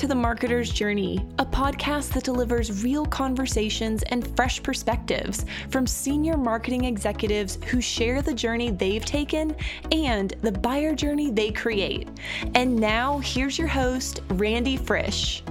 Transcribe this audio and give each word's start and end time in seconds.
to 0.00 0.06
The 0.06 0.14
Marketer's 0.14 0.70
Journey, 0.70 1.26
a 1.38 1.44
podcast 1.44 2.14
that 2.14 2.24
delivers 2.24 2.82
real 2.82 3.04
conversations 3.04 4.02
and 4.04 4.34
fresh 4.34 4.62
perspectives 4.62 5.44
from 5.68 5.86
senior 5.86 6.38
marketing 6.38 6.86
executives 6.86 7.58
who 7.66 7.82
share 7.82 8.22
the 8.22 8.32
journey 8.32 8.70
they've 8.70 9.04
taken 9.04 9.54
and 9.92 10.30
the 10.40 10.52
buyer 10.52 10.94
journey 10.94 11.30
they 11.30 11.50
create. 11.50 12.08
And 12.54 12.74
now, 12.76 13.18
here's 13.18 13.58
your 13.58 13.68
host, 13.68 14.20
Randy 14.30 14.78
Frisch. 14.78 15.42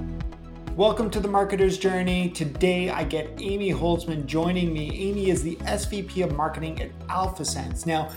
Welcome 0.74 1.10
to 1.10 1.20
the 1.20 1.28
Marketer's 1.28 1.78
Journey. 1.78 2.28
Today 2.30 2.90
I 2.90 3.04
get 3.04 3.30
Amy 3.38 3.70
Holtzman 3.72 4.26
joining 4.26 4.72
me. 4.72 5.10
Amy 5.10 5.30
is 5.30 5.44
the 5.44 5.54
SVP 5.58 6.24
of 6.24 6.34
Marketing 6.34 6.82
at 6.82 6.90
AlphaSense. 7.06 7.86
Now, 7.86 8.10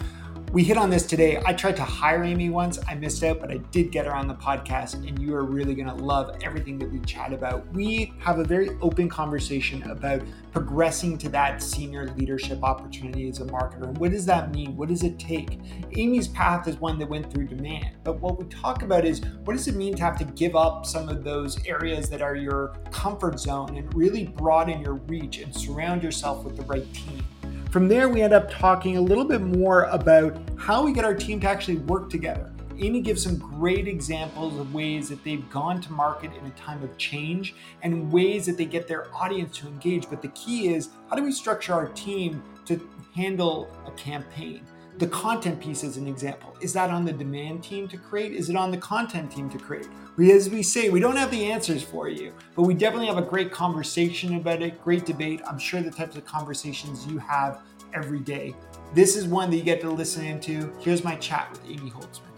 we 0.53 0.63
hit 0.63 0.77
on 0.77 0.91
this 0.91 1.07
today. 1.07 1.41
I 1.47 1.51
tried 1.51 1.75
to 1.77 1.83
hire 1.83 2.23
Amy 2.23 2.51
once. 2.51 2.77
I 2.87 2.93
missed 2.93 3.23
out, 3.23 3.39
but 3.39 3.49
I 3.49 3.57
did 3.71 3.91
get 3.91 4.05
her 4.05 4.15
on 4.15 4.27
the 4.27 4.35
podcast, 4.35 4.93
and 4.93 5.17
you 5.17 5.33
are 5.33 5.43
really 5.43 5.73
going 5.73 5.87
to 5.87 5.95
love 5.95 6.37
everything 6.43 6.77
that 6.77 6.91
we 6.91 6.99
chat 6.99 7.33
about. 7.33 7.65
We 7.73 8.13
have 8.19 8.37
a 8.37 8.43
very 8.43 8.69
open 8.79 9.09
conversation 9.09 9.81
about 9.89 10.21
progressing 10.51 11.17
to 11.17 11.29
that 11.29 11.63
senior 11.63 12.05
leadership 12.09 12.63
opportunity 12.63 13.27
as 13.27 13.39
a 13.39 13.45
marketer. 13.45 13.85
And 13.85 13.97
what 13.97 14.11
does 14.11 14.27
that 14.27 14.53
mean? 14.53 14.77
What 14.77 14.89
does 14.89 15.01
it 15.01 15.17
take? 15.17 15.57
Amy's 15.97 16.27
path 16.27 16.67
is 16.67 16.75
one 16.75 16.99
that 16.99 17.09
went 17.09 17.33
through 17.33 17.47
demand. 17.47 17.87
But 18.03 18.19
what 18.19 18.37
we 18.37 18.45
talk 18.45 18.83
about 18.83 19.05
is 19.05 19.21
what 19.45 19.57
does 19.57 19.67
it 19.67 19.75
mean 19.75 19.95
to 19.95 20.03
have 20.03 20.19
to 20.19 20.25
give 20.25 20.55
up 20.55 20.85
some 20.85 21.09
of 21.09 21.23
those 21.23 21.65
areas 21.65 22.11
that 22.11 22.21
are 22.21 22.35
your 22.35 22.75
comfort 22.91 23.39
zone 23.39 23.75
and 23.75 23.91
really 23.95 24.27
broaden 24.27 24.81
your 24.81 24.93
reach 25.07 25.39
and 25.39 25.55
surround 25.55 26.03
yourself 26.03 26.45
with 26.45 26.57
the 26.57 26.63
right 26.65 26.93
team? 26.93 27.25
From 27.73 27.87
there, 27.87 28.07
we 28.07 28.21
end 28.21 28.35
up 28.35 28.51
talking 28.51 28.97
a 28.97 29.01
little 29.01 29.25
bit 29.25 29.41
more 29.41 29.85
about 29.85 30.37
how 30.59 30.85
we 30.85 30.93
get 30.93 31.03
our 31.03 31.15
team 31.15 31.39
to 31.39 31.49
actually 31.49 31.77
work 31.77 32.07
together. 32.07 32.53
Amy 32.77 33.01
gives 33.01 33.23
some 33.23 33.39
great 33.39 33.87
examples 33.87 34.59
of 34.59 34.75
ways 34.75 35.09
that 35.09 35.23
they've 35.23 35.49
gone 35.49 35.81
to 35.81 35.91
market 35.91 36.29
in 36.39 36.45
a 36.45 36.51
time 36.51 36.83
of 36.83 36.95
change 36.99 37.55
and 37.81 38.11
ways 38.11 38.45
that 38.45 38.57
they 38.57 38.65
get 38.65 38.87
their 38.87 39.11
audience 39.15 39.57
to 39.57 39.67
engage. 39.67 40.07
But 40.07 40.21
the 40.21 40.27
key 40.27 40.71
is 40.71 40.89
how 41.09 41.15
do 41.15 41.23
we 41.23 41.31
structure 41.31 41.73
our 41.73 41.87
team 41.87 42.43
to 42.65 42.79
handle 43.15 43.67
a 43.87 43.91
campaign? 43.93 44.61
The 44.99 45.07
content 45.07 45.59
piece 45.59 45.83
is 45.83 45.97
an 45.97 46.07
example. 46.07 46.55
Is 46.61 46.73
that 46.73 46.91
on 46.91 47.03
the 47.03 47.11
demand 47.11 47.63
team 47.63 47.87
to 47.87 47.97
create? 47.97 48.33
Is 48.33 48.51
it 48.51 48.55
on 48.55 48.69
the 48.69 48.77
content 48.77 49.31
team 49.31 49.49
to 49.49 49.57
create? 49.57 49.87
We, 50.17 50.31
as 50.31 50.51
we 50.51 50.61
say, 50.61 50.89
we 50.89 50.99
don't 50.99 51.15
have 51.15 51.31
the 51.31 51.51
answers 51.51 51.81
for 51.81 52.07
you, 52.07 52.31
but 52.55 52.61
we 52.61 52.75
definitely 52.75 53.07
have 53.07 53.17
a 53.17 53.23
great 53.23 53.51
conversation 53.51 54.35
about 54.35 54.61
it, 54.61 54.83
great 54.83 55.07
debate. 55.07 55.41
I'm 55.47 55.57
sure 55.57 55.81
the 55.81 55.89
types 55.89 56.15
of 56.15 56.25
conversations 56.25 57.07
you 57.07 57.17
have 57.17 57.61
every 57.93 58.19
day. 58.19 58.55
This 58.93 59.15
is 59.15 59.27
one 59.27 59.49
that 59.49 59.57
you 59.57 59.63
get 59.63 59.81
to 59.81 59.89
listen 59.89 60.25
into. 60.25 60.71
Here's 60.79 61.03
my 61.03 61.15
chat 61.15 61.49
with 61.51 61.61
Amy 61.65 61.89
Holtzman. 61.89 62.32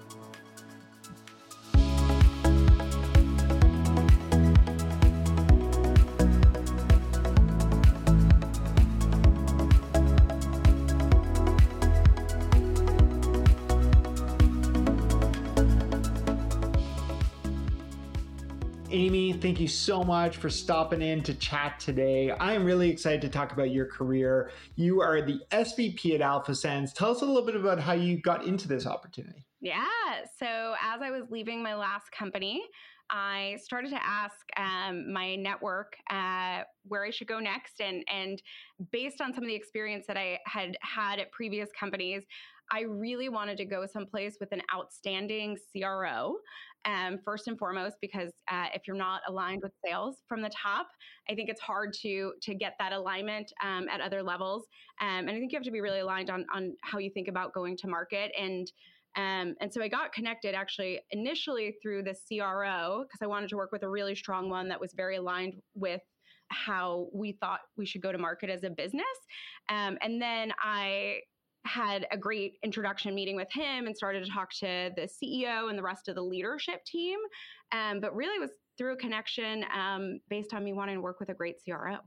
Amy, 18.96 19.34
thank 19.34 19.60
you 19.60 19.68
so 19.68 20.06
much 20.06 20.38
for 20.38 20.50
stopping 20.50 21.02
in 21.02 21.22
to 21.24 21.34
chat 21.34 21.82
today. 21.82 22.32
I 22.32 22.54
am 22.54 22.64
really 22.64 22.90
excited 22.90 23.20
to 23.24 23.28
talk 23.30 23.52
about 23.52 23.72
your 23.72 23.88
career. 23.88 24.52
You 24.78 25.02
are 25.02 25.22
the 25.22 25.42
SVP 25.52 26.16
at 26.16 26.22
AlphaSense. 26.22 26.94
Tell 26.94 27.12
us 27.12 27.22
a 27.22 27.26
little 27.26 27.46
bit 27.46 27.58
about 27.58 27.78
how 27.78 27.92
you 27.92 28.22
got 28.22 28.46
into 28.46 28.70
this 28.70 28.88
opportunity. 28.88 29.46
Yeah. 29.60 29.84
So, 30.40 30.76
as 30.82 31.02
I 31.02 31.12
was 31.12 31.24
leaving 31.30 31.62
my 31.62 31.76
last 31.76 32.10
company, 32.18 32.64
I 33.10 33.58
started 33.62 33.90
to 33.90 34.00
ask 34.02 34.38
um, 34.56 35.12
my 35.12 35.36
network 35.36 35.98
uh, 36.10 36.62
where 36.88 37.04
I 37.04 37.10
should 37.10 37.28
go 37.28 37.42
next, 37.42 37.82
and 37.82 38.02
and 38.10 38.42
based 38.94 39.20
on 39.20 39.34
some 39.34 39.44
of 39.44 39.50
the 39.50 39.56
experience 39.56 40.06
that 40.08 40.16
I 40.16 40.40
had 40.46 40.78
had 40.82 41.20
at 41.20 41.34
previous 41.34 41.68
companies, 41.78 42.24
I 42.72 42.84
really 42.84 43.28
wanted 43.28 43.58
to 43.58 43.66
go 43.66 43.86
someplace 43.86 44.38
with 44.40 44.54
an 44.54 44.62
outstanding 44.74 45.58
CRO 45.72 46.38
um, 46.86 47.20
first 47.24 47.48
and 47.48 47.58
foremost 47.58 47.96
because 48.02 48.32
uh, 48.52 48.66
if 48.74 48.84
you're 48.88 48.96
not 48.96 49.22
aligned 49.28 49.62
with 49.64 49.72
sales 49.86 50.18
from 50.28 50.42
the 50.42 50.50
top 50.50 50.88
i 51.30 51.36
think 51.36 51.50
it's 51.50 51.62
hard 51.62 51.94
to 51.94 52.34
to 52.42 52.54
get 52.56 52.74
that 52.80 52.92
alignment 52.92 53.52
um, 53.64 53.88
at 53.90 54.02
other 54.02 54.22
levels 54.22 54.66
um, 55.02 55.28
and 55.28 55.32
i 55.32 55.34
think 55.34 55.52
you 55.52 55.58
have 55.58 55.64
to 55.64 55.72
be 55.72 55.82
really 55.82 56.00
aligned 56.00 56.30
on 56.30 56.46
on 56.54 56.74
how 56.84 56.98
you 56.98 57.10
think 57.14 57.28
about 57.28 57.54
going 57.54 57.76
to 57.78 57.88
market 57.88 58.32
and 58.40 58.72
um, 59.18 59.56
and 59.62 59.74
so 59.74 59.82
I 59.82 59.88
got 59.88 60.12
connected 60.12 60.56
actually 60.56 61.00
initially 61.12 61.76
through 61.82 62.04
the 62.04 62.16
CRO 62.28 63.04
because 63.04 63.20
I 63.22 63.28
wanted 63.28 63.50
to 63.50 63.56
work 63.56 63.72
with 63.72 63.84
a 63.84 63.90
really 63.90 64.14
strong 64.14 64.50
one 64.50 64.68
that 64.68 64.80
was 64.82 64.92
very 64.94 65.16
aligned 65.16 65.54
with 65.74 66.02
how 66.50 67.08
we 67.14 67.38
thought 67.40 67.62
we 67.78 67.86
should 67.86 68.02
go 68.02 68.12
to 68.12 68.18
market 68.18 68.50
as 68.50 68.64
a 68.64 68.70
business. 68.70 69.06
Um, 69.70 69.98
and 70.02 70.22
then 70.22 70.52
I 70.62 71.20
had 71.66 72.08
a 72.12 72.18
great 72.18 72.54
introduction 72.64 73.16
meeting 73.16 73.36
with 73.36 73.52
him 73.52 73.88
and 73.88 73.96
started 73.96 74.24
to 74.24 74.32
talk 74.32 74.52
to 74.60 74.92
the 74.96 75.08
CEO 75.08 75.70
and 75.70 75.78
the 75.78 75.84
rest 75.84 76.08
of 76.08 76.16
the 76.16 76.22
leadership 76.22 76.86
team. 76.86 77.18
Um, 77.72 78.00
but 78.00 78.16
really 78.16 78.40
was 78.40 78.52
through 78.78 78.94
a 78.94 78.98
connection 78.98 79.66
um, 79.76 80.20
based 80.30 80.54
on 80.54 80.64
me 80.64 80.74
wanting 80.74 80.96
to 80.96 81.02
work 81.02 81.20
with 81.20 81.30
a 81.30 81.34
great 81.34 81.56
CRO. 81.64 81.98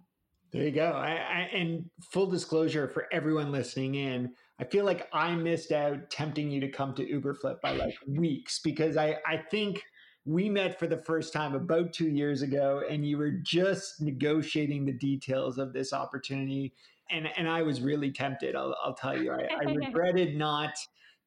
There 0.52 0.62
you 0.62 0.70
go. 0.70 0.92
I, 0.92 1.10
I, 1.10 1.50
and 1.54 1.84
full 2.12 2.26
disclosure 2.26 2.88
for 2.88 3.06
everyone 3.12 3.52
listening 3.52 3.96
in, 3.96 4.32
I 4.58 4.64
feel 4.64 4.84
like 4.84 5.08
I 5.12 5.34
missed 5.34 5.72
out 5.72 6.08
tempting 6.10 6.50
you 6.50 6.60
to 6.60 6.68
come 6.68 6.94
to 6.94 7.04
Uberflip 7.04 7.60
by 7.60 7.72
like 7.72 7.94
weeks 8.08 8.60
because 8.60 8.96
I, 8.96 9.18
I 9.26 9.36
think 9.50 9.82
we 10.24 10.48
met 10.48 10.78
for 10.78 10.86
the 10.86 11.02
first 11.02 11.32
time 11.32 11.54
about 11.54 11.92
two 11.92 12.08
years 12.08 12.42
ago 12.42 12.82
and 12.88 13.06
you 13.06 13.18
were 13.18 13.30
just 13.30 14.00
negotiating 14.00 14.84
the 14.84 14.92
details 14.92 15.58
of 15.58 15.72
this 15.72 15.92
opportunity 15.92 16.74
and 17.10 17.28
and 17.36 17.48
I 17.48 17.62
was 17.62 17.80
really 17.80 18.12
tempted. 18.12 18.56
I'll, 18.56 18.74
I'll 18.84 18.94
tell 18.94 19.20
you, 19.20 19.32
I, 19.32 19.48
I 19.60 19.72
regretted 19.86 20.36
not 20.36 20.72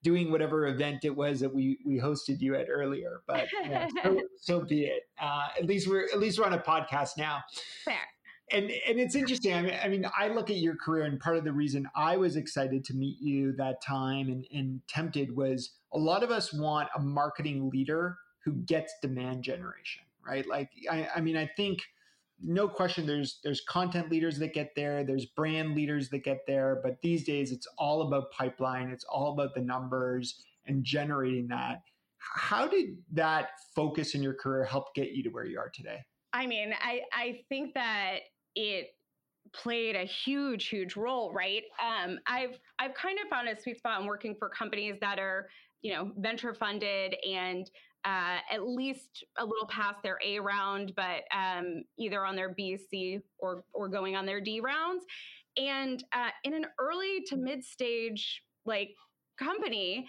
doing 0.03 0.31
whatever 0.31 0.67
event 0.67 1.05
it 1.05 1.15
was 1.15 1.39
that 1.39 1.53
we 1.53 1.77
we 1.85 1.99
hosted 1.99 2.39
you 2.39 2.55
at 2.55 2.67
earlier. 2.69 3.21
But 3.27 3.47
yeah, 3.63 3.87
so, 4.03 4.21
so, 4.37 4.59
be 4.61 4.85
it. 4.85 5.03
Uh, 5.21 5.47
at 5.59 5.65
least 5.65 5.87
we're 5.87 6.05
at 6.05 6.19
least 6.19 6.39
we're 6.39 6.45
on 6.45 6.53
a 6.53 6.59
podcast 6.59 7.17
now. 7.17 7.39
Fair. 7.85 7.95
And 8.51 8.69
and 8.87 8.99
it's 8.99 9.15
interesting. 9.15 9.53
I 9.53 9.61
mean, 9.61 9.77
I 9.83 9.87
mean, 9.87 10.05
I 10.17 10.27
look 10.27 10.49
at 10.49 10.57
your 10.57 10.75
career, 10.75 11.05
and 11.05 11.19
part 11.19 11.37
of 11.37 11.43
the 11.43 11.53
reason 11.53 11.87
I 11.95 12.17
was 12.17 12.35
excited 12.35 12.83
to 12.85 12.93
meet 12.93 13.21
you 13.21 13.53
that 13.53 13.81
time 13.81 14.27
and, 14.27 14.45
and 14.53 14.81
tempted 14.89 15.35
was 15.35 15.71
a 15.93 15.97
lot 15.97 16.23
of 16.23 16.31
us 16.31 16.53
want 16.53 16.89
a 16.95 16.99
marketing 16.99 17.69
leader 17.69 18.17
who 18.43 18.53
gets 18.53 18.93
demand 19.01 19.43
generation, 19.43 20.03
right? 20.25 20.45
Like, 20.47 20.69
I, 20.89 21.07
I 21.15 21.21
mean, 21.21 21.37
I 21.37 21.49
think 21.55 21.79
no 22.43 22.67
question 22.67 23.05
there's 23.05 23.39
there's 23.43 23.61
content 23.69 24.09
leaders 24.09 24.37
that 24.39 24.53
get 24.53 24.71
there 24.75 25.03
there's 25.03 25.25
brand 25.25 25.75
leaders 25.75 26.09
that 26.09 26.23
get 26.23 26.39
there 26.47 26.79
but 26.83 26.99
these 27.01 27.23
days 27.23 27.51
it's 27.51 27.67
all 27.77 28.01
about 28.03 28.31
pipeline 28.31 28.89
it's 28.89 29.03
all 29.05 29.33
about 29.33 29.53
the 29.53 29.61
numbers 29.61 30.43
and 30.65 30.83
generating 30.83 31.47
that. 31.47 31.81
How 32.17 32.67
did 32.67 32.97
that 33.13 33.49
focus 33.75 34.13
in 34.13 34.21
your 34.21 34.33
career 34.33 34.63
help 34.63 34.93
get 34.93 35.11
you 35.11 35.23
to 35.23 35.29
where 35.29 35.45
you 35.45 35.59
are 35.59 35.69
today? 35.69 35.99
I 36.33 36.47
mean 36.47 36.73
i 36.79 37.01
i 37.13 37.41
think 37.49 37.73
that 37.73 38.19
it 38.55 38.95
played 39.53 39.97
a 39.97 40.05
huge 40.05 40.67
huge 40.67 40.95
role 40.95 41.33
right? 41.33 41.63
Um, 41.81 42.19
i've 42.27 42.57
i've 42.79 42.93
kind 42.93 43.17
of 43.21 43.27
found 43.29 43.49
a 43.49 43.59
sweet 43.59 43.77
spot 43.77 43.99
in 43.99 44.07
working 44.07 44.35
for 44.39 44.47
companies 44.47 44.95
that 45.01 45.19
are 45.19 45.49
you 45.81 45.93
know 45.93 46.11
venture 46.17 46.53
funded 46.53 47.15
and 47.27 47.69
uh, 48.05 48.37
at 48.51 48.63
least 48.67 49.23
a 49.37 49.45
little 49.45 49.67
past 49.67 50.01
their 50.03 50.17
A 50.25 50.39
round, 50.39 50.93
but 50.95 51.23
um, 51.35 51.83
either 51.97 52.25
on 52.25 52.35
their 52.35 52.53
B, 52.53 52.77
C, 52.77 53.19
or 53.39 53.63
or 53.73 53.87
going 53.87 54.15
on 54.15 54.25
their 54.25 54.41
D 54.41 54.59
rounds. 54.59 55.05
And 55.57 56.03
uh, 56.13 56.29
in 56.43 56.53
an 56.53 56.65
early 56.79 57.21
to 57.27 57.35
mid 57.35 57.63
stage 57.63 58.41
like 58.65 58.89
company, 59.37 60.07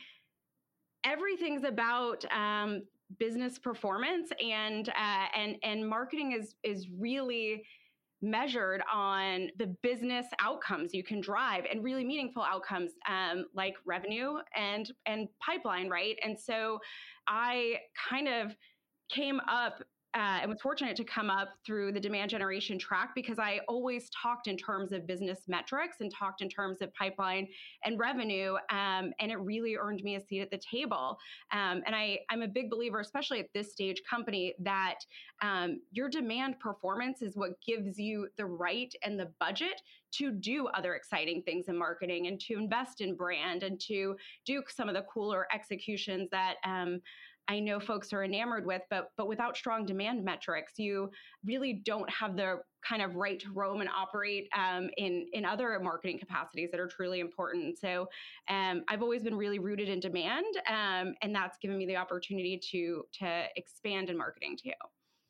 everything's 1.04 1.64
about 1.64 2.24
um, 2.32 2.82
business 3.18 3.58
performance 3.58 4.30
and 4.42 4.88
uh, 4.88 5.26
and 5.36 5.56
and 5.62 5.88
marketing 5.88 6.32
is 6.32 6.54
is 6.62 6.88
really 6.98 7.64
measured 8.22 8.82
on 8.92 9.48
the 9.58 9.66
business 9.82 10.26
outcomes 10.40 10.94
you 10.94 11.02
can 11.02 11.20
drive 11.20 11.64
and 11.70 11.82
really 11.82 12.04
meaningful 12.04 12.42
outcomes 12.42 12.92
um, 13.08 13.44
like 13.54 13.74
revenue 13.84 14.34
and 14.56 14.92
and 15.06 15.28
pipeline 15.40 15.88
right? 15.88 16.16
And 16.22 16.38
so 16.38 16.78
i 17.28 17.76
kind 18.08 18.28
of 18.28 18.56
came 19.10 19.40
up 19.48 19.82
uh, 20.14 20.40
and 20.42 20.50
was 20.50 20.60
fortunate 20.60 20.96
to 20.96 21.04
come 21.04 21.30
up 21.30 21.50
through 21.64 21.92
the 21.92 22.00
demand 22.00 22.30
generation 22.30 22.78
track 22.78 23.10
because 23.14 23.38
I 23.38 23.60
always 23.68 24.10
talked 24.10 24.46
in 24.46 24.56
terms 24.56 24.92
of 24.92 25.06
business 25.06 25.40
metrics 25.48 25.96
and 26.00 26.12
talked 26.12 26.42
in 26.42 26.48
terms 26.48 26.82
of 26.82 26.92
pipeline 26.94 27.48
and 27.84 27.98
revenue, 27.98 28.54
um, 28.70 29.12
and 29.20 29.30
it 29.30 29.36
really 29.36 29.76
earned 29.76 30.02
me 30.02 30.16
a 30.16 30.20
seat 30.20 30.40
at 30.40 30.50
the 30.50 30.58
table. 30.58 31.18
Um, 31.52 31.82
and 31.86 31.94
I, 31.94 32.18
I'm 32.30 32.42
a 32.42 32.48
big 32.48 32.70
believer, 32.70 33.00
especially 33.00 33.40
at 33.40 33.46
this 33.54 33.72
stage 33.72 34.02
company, 34.08 34.54
that 34.60 34.98
um, 35.42 35.80
your 35.92 36.08
demand 36.08 36.60
performance 36.60 37.22
is 37.22 37.36
what 37.36 37.52
gives 37.66 37.98
you 37.98 38.28
the 38.36 38.44
right 38.44 38.92
and 39.02 39.18
the 39.18 39.30
budget 39.40 39.80
to 40.12 40.30
do 40.30 40.66
other 40.68 40.94
exciting 40.94 41.42
things 41.42 41.68
in 41.68 41.76
marketing 41.76 42.26
and 42.26 42.38
to 42.38 42.54
invest 42.54 43.00
in 43.00 43.14
brand 43.14 43.62
and 43.62 43.80
to 43.80 44.14
do 44.44 44.62
some 44.68 44.88
of 44.88 44.94
the 44.94 45.02
cooler 45.02 45.46
executions 45.54 46.28
that 46.30 46.56
um, 46.64 47.00
I 47.48 47.60
know 47.60 47.80
folks 47.80 48.12
are 48.12 48.24
enamored 48.24 48.66
with, 48.66 48.82
but 48.90 49.08
but 49.16 49.26
without 49.26 49.56
strong 49.56 49.84
demand 49.84 50.24
metrics, 50.24 50.78
you 50.78 51.10
really 51.44 51.82
don't 51.84 52.08
have 52.10 52.36
the 52.36 52.60
kind 52.86 53.02
of 53.02 53.16
right 53.16 53.38
to 53.40 53.52
roam 53.52 53.80
and 53.80 53.90
operate 53.90 54.48
um, 54.56 54.88
in 54.96 55.26
in 55.32 55.44
other 55.44 55.78
marketing 55.80 56.18
capacities 56.18 56.70
that 56.70 56.80
are 56.80 56.88
truly 56.88 57.20
important. 57.20 57.78
So 57.78 58.08
um, 58.48 58.82
I've 58.88 59.02
always 59.02 59.22
been 59.22 59.34
really 59.36 59.58
rooted 59.58 59.88
in 59.88 60.00
demand, 60.00 60.46
um, 60.68 61.14
and 61.22 61.34
that's 61.34 61.58
given 61.58 61.78
me 61.78 61.86
the 61.86 61.96
opportunity 61.96 62.60
to 62.70 63.04
to 63.20 63.44
expand 63.56 64.10
in 64.10 64.16
marketing 64.16 64.56
too. 64.62 64.72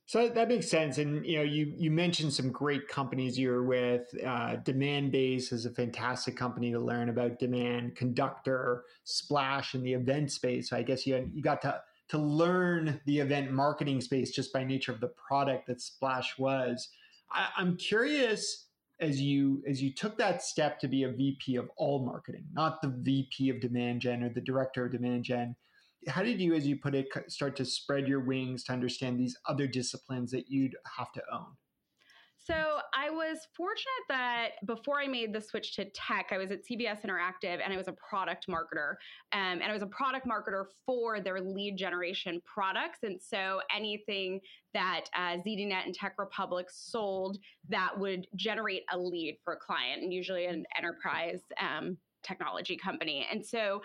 So 0.06 0.28
that 0.28 0.48
makes 0.48 0.68
sense. 0.68 0.98
And 0.98 1.24
you 1.24 1.36
know, 1.36 1.42
you 1.42 1.72
you 1.76 1.90
mentioned 1.90 2.32
some 2.34 2.50
great 2.50 2.88
companies 2.88 3.38
you're 3.38 3.62
with. 3.62 4.02
Uh, 4.22 4.56
Demandbase 4.56 5.52
is 5.52 5.64
a 5.64 5.70
fantastic 5.70 6.36
company 6.36 6.70
to 6.72 6.78
learn 6.78 7.08
about 7.08 7.38
demand. 7.38 7.96
Conductor, 7.96 8.84
Splash 9.04 9.74
in 9.74 9.82
the 9.82 9.94
event 9.94 10.30
space. 10.30 10.68
So 10.68 10.76
I 10.76 10.82
guess 10.82 11.06
you 11.06 11.30
you 11.32 11.42
got 11.42 11.62
to 11.62 11.80
to 12.08 12.18
learn 12.18 13.00
the 13.06 13.18
event 13.18 13.52
marketing 13.52 14.00
space 14.00 14.32
just 14.32 14.52
by 14.52 14.64
nature 14.64 14.92
of 14.92 15.00
the 15.00 15.12
product 15.28 15.66
that 15.66 15.80
Splash 15.80 16.38
was. 16.38 16.88
I, 17.30 17.48
I'm 17.56 17.76
curious 17.76 18.66
as 19.00 19.20
you 19.20 19.62
as 19.68 19.82
you 19.82 19.92
took 19.92 20.16
that 20.18 20.42
step 20.42 20.78
to 20.80 20.88
be 20.88 21.04
a 21.04 21.10
VP 21.10 21.56
of 21.56 21.70
all 21.76 22.04
marketing, 22.04 22.44
not 22.52 22.82
the 22.82 22.94
VP 23.02 23.50
of 23.50 23.60
demand 23.60 24.00
gen 24.00 24.22
or 24.22 24.28
the 24.28 24.40
director 24.40 24.86
of 24.86 24.92
demand 24.92 25.24
gen 25.24 25.56
how 26.08 26.22
did 26.22 26.40
you, 26.40 26.54
as 26.54 26.66
you 26.66 26.76
put 26.76 26.94
it, 26.94 27.08
start 27.28 27.56
to 27.56 27.64
spread 27.64 28.08
your 28.08 28.20
wings 28.20 28.64
to 28.64 28.72
understand 28.72 29.18
these 29.18 29.36
other 29.46 29.66
disciplines 29.66 30.30
that 30.32 30.48
you'd 30.48 30.74
have 30.96 31.12
to 31.12 31.22
own? 31.32 31.56
So 32.44 32.54
I 32.92 33.08
was 33.08 33.38
fortunate 33.56 34.04
that 34.08 34.48
before 34.66 35.00
I 35.00 35.06
made 35.06 35.32
the 35.32 35.40
switch 35.40 35.76
to 35.76 35.84
tech, 35.90 36.30
I 36.32 36.38
was 36.38 36.50
at 36.50 36.66
CBS 36.66 37.04
Interactive 37.04 37.60
and 37.62 37.72
I 37.72 37.76
was 37.76 37.86
a 37.86 37.92
product 37.92 38.46
marketer. 38.48 38.94
Um, 39.32 39.60
and 39.60 39.64
I 39.64 39.72
was 39.72 39.82
a 39.82 39.86
product 39.86 40.26
marketer 40.26 40.64
for 40.84 41.20
their 41.20 41.40
lead 41.40 41.76
generation 41.76 42.42
products. 42.44 43.00
And 43.04 43.20
so 43.22 43.60
anything 43.74 44.40
that 44.74 45.04
uh, 45.16 45.38
ZDNet 45.46 45.84
and 45.84 45.94
Tech 45.94 46.14
Republic 46.18 46.66
sold 46.68 47.38
that 47.68 47.96
would 47.96 48.26
generate 48.34 48.82
a 48.92 48.98
lead 48.98 49.38
for 49.44 49.54
a 49.54 49.58
client, 49.58 50.02
and 50.02 50.12
usually 50.12 50.46
an 50.46 50.64
enterprise 50.76 51.40
um, 51.60 51.96
technology 52.24 52.76
company. 52.76 53.26
And 53.30 53.44
so 53.44 53.82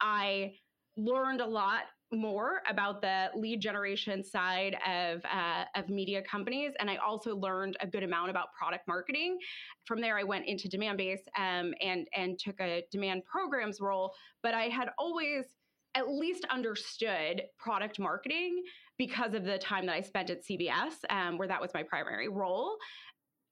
I 0.00 0.54
learned 0.96 1.40
a 1.40 1.46
lot 1.46 1.82
more 2.12 2.62
about 2.68 3.00
the 3.00 3.30
lead 3.34 3.60
generation 3.60 4.24
side 4.24 4.76
of 4.86 5.24
uh, 5.24 5.64
of 5.74 5.88
media 5.88 6.22
companies, 6.22 6.72
and 6.80 6.90
I 6.90 6.96
also 6.96 7.36
learned 7.36 7.76
a 7.80 7.86
good 7.86 8.02
amount 8.02 8.30
about 8.30 8.52
product 8.52 8.88
marketing. 8.88 9.38
From 9.84 10.00
there, 10.00 10.18
I 10.18 10.24
went 10.24 10.46
into 10.46 10.68
Demandbase 10.68 11.20
um, 11.38 11.72
and 11.80 12.06
and 12.16 12.38
took 12.38 12.60
a 12.60 12.84
demand 12.90 13.22
programs 13.24 13.80
role. 13.80 14.12
But 14.42 14.54
I 14.54 14.64
had 14.64 14.90
always 14.98 15.44
at 15.96 16.08
least 16.08 16.44
understood 16.50 17.42
product 17.58 17.98
marketing 17.98 18.62
because 18.96 19.34
of 19.34 19.44
the 19.44 19.58
time 19.58 19.86
that 19.86 19.94
I 19.94 20.02
spent 20.02 20.30
at 20.30 20.44
CBS, 20.44 20.92
um, 21.08 21.38
where 21.38 21.48
that 21.48 21.60
was 21.60 21.70
my 21.74 21.82
primary 21.82 22.28
role. 22.28 22.76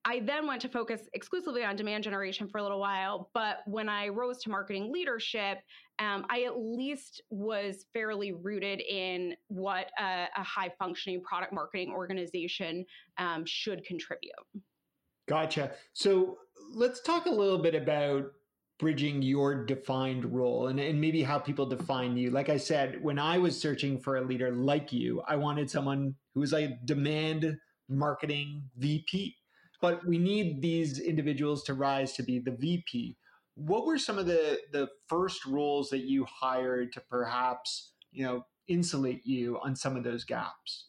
I 0.05 0.21
then 0.21 0.47
went 0.47 0.63
to 0.63 0.69
focus 0.69 1.03
exclusively 1.13 1.65
on 1.65 1.77
demand 1.77 2.05
generation 2.05 2.49
for 2.49 2.59
a 2.59 2.63
little 2.63 2.81
while. 2.81 3.31
But 3.35 3.59
when 3.67 3.89
I 3.89 4.09
rose 4.09 4.43
to 4.43 4.51
marketing 4.51 4.93
leadership, 4.93 5.59
um, 5.99 6.25
I 6.31 6.45
at 6.45 6.59
least 6.59 7.23
was 7.31 7.85
fairly 7.93 8.33
rooted 8.33 8.81
in 8.81 9.35
what 9.49 9.91
a, 9.99 10.27
a 10.37 10.43
high 10.43 10.73
functioning 10.79 11.23
product 11.23 11.53
marketing 11.53 11.93
organization 11.93 12.85
um, 13.19 13.45
should 13.45 13.85
contribute. 13.85 14.33
Gotcha. 15.29 15.73
So 15.93 16.39
let's 16.73 17.03
talk 17.03 17.27
a 17.27 17.31
little 17.31 17.59
bit 17.59 17.75
about 17.75 18.27
bridging 18.79 19.23
your 19.23 19.67
defined 19.67 20.25
role 20.25 20.69
and, 20.69 20.79
and 20.79 21.01
maybe 21.01 21.23
how 21.23 21.39
people 21.39 21.67
define 21.67 22.17
you. 22.17 22.31
Like 22.31 22.49
I 22.49 22.57
said, 22.57 23.03
when 23.03 23.19
I 23.19 23.37
was 23.37 23.61
searching 23.61 23.99
for 23.99 24.17
a 24.17 24.25
leader 24.25 24.53
like 24.53 24.93
you, 24.93 25.21
I 25.27 25.37
wanted 25.37 25.69
someone 25.69 26.15
who 26.35 26.41
was 26.41 26.53
a 26.53 26.79
demand 26.85 27.59
marketing 27.89 28.63
VP. 28.77 29.35
But 29.81 30.07
we 30.07 30.19
need 30.19 30.61
these 30.61 30.99
individuals 30.99 31.63
to 31.65 31.75
rise 31.75 32.13
to 32.15 32.23
be 32.23 32.39
the 32.39 32.53
VP 32.53 33.17
what 33.59 33.87
were 33.87 33.99
some 33.99 34.19
of 34.19 34.27
the 34.27 34.59
the 34.73 34.89
first 35.09 35.45
roles 35.45 35.91
that 35.91 36.05
you 36.05 36.25
hired 36.25 36.93
to 36.93 37.01
perhaps 37.01 37.93
you 38.13 38.25
know 38.25 38.47
insulate 38.69 39.27
you 39.27 39.59
on 39.63 39.75
some 39.75 39.97
of 39.97 40.05
those 40.05 40.25
gaps? 40.25 40.87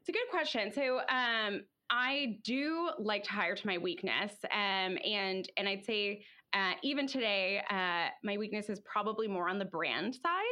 It's 0.00 0.08
a 0.08 0.12
good 0.12 0.28
question. 0.30 0.72
So 0.72 1.00
um, 1.08 1.62
i 1.92 2.38
do 2.44 2.90
like 3.00 3.24
to 3.24 3.32
hire 3.32 3.56
to 3.56 3.66
my 3.66 3.76
weakness 3.76 4.32
um, 4.52 4.96
and 5.04 5.50
and 5.56 5.68
i'd 5.68 5.84
say 5.84 6.22
uh, 6.52 6.72
even 6.82 7.06
today, 7.06 7.62
uh, 7.70 8.08
my 8.24 8.36
weakness 8.36 8.68
is 8.68 8.80
probably 8.80 9.28
more 9.28 9.48
on 9.48 9.58
the 9.58 9.64
brand 9.64 10.14
side. 10.14 10.42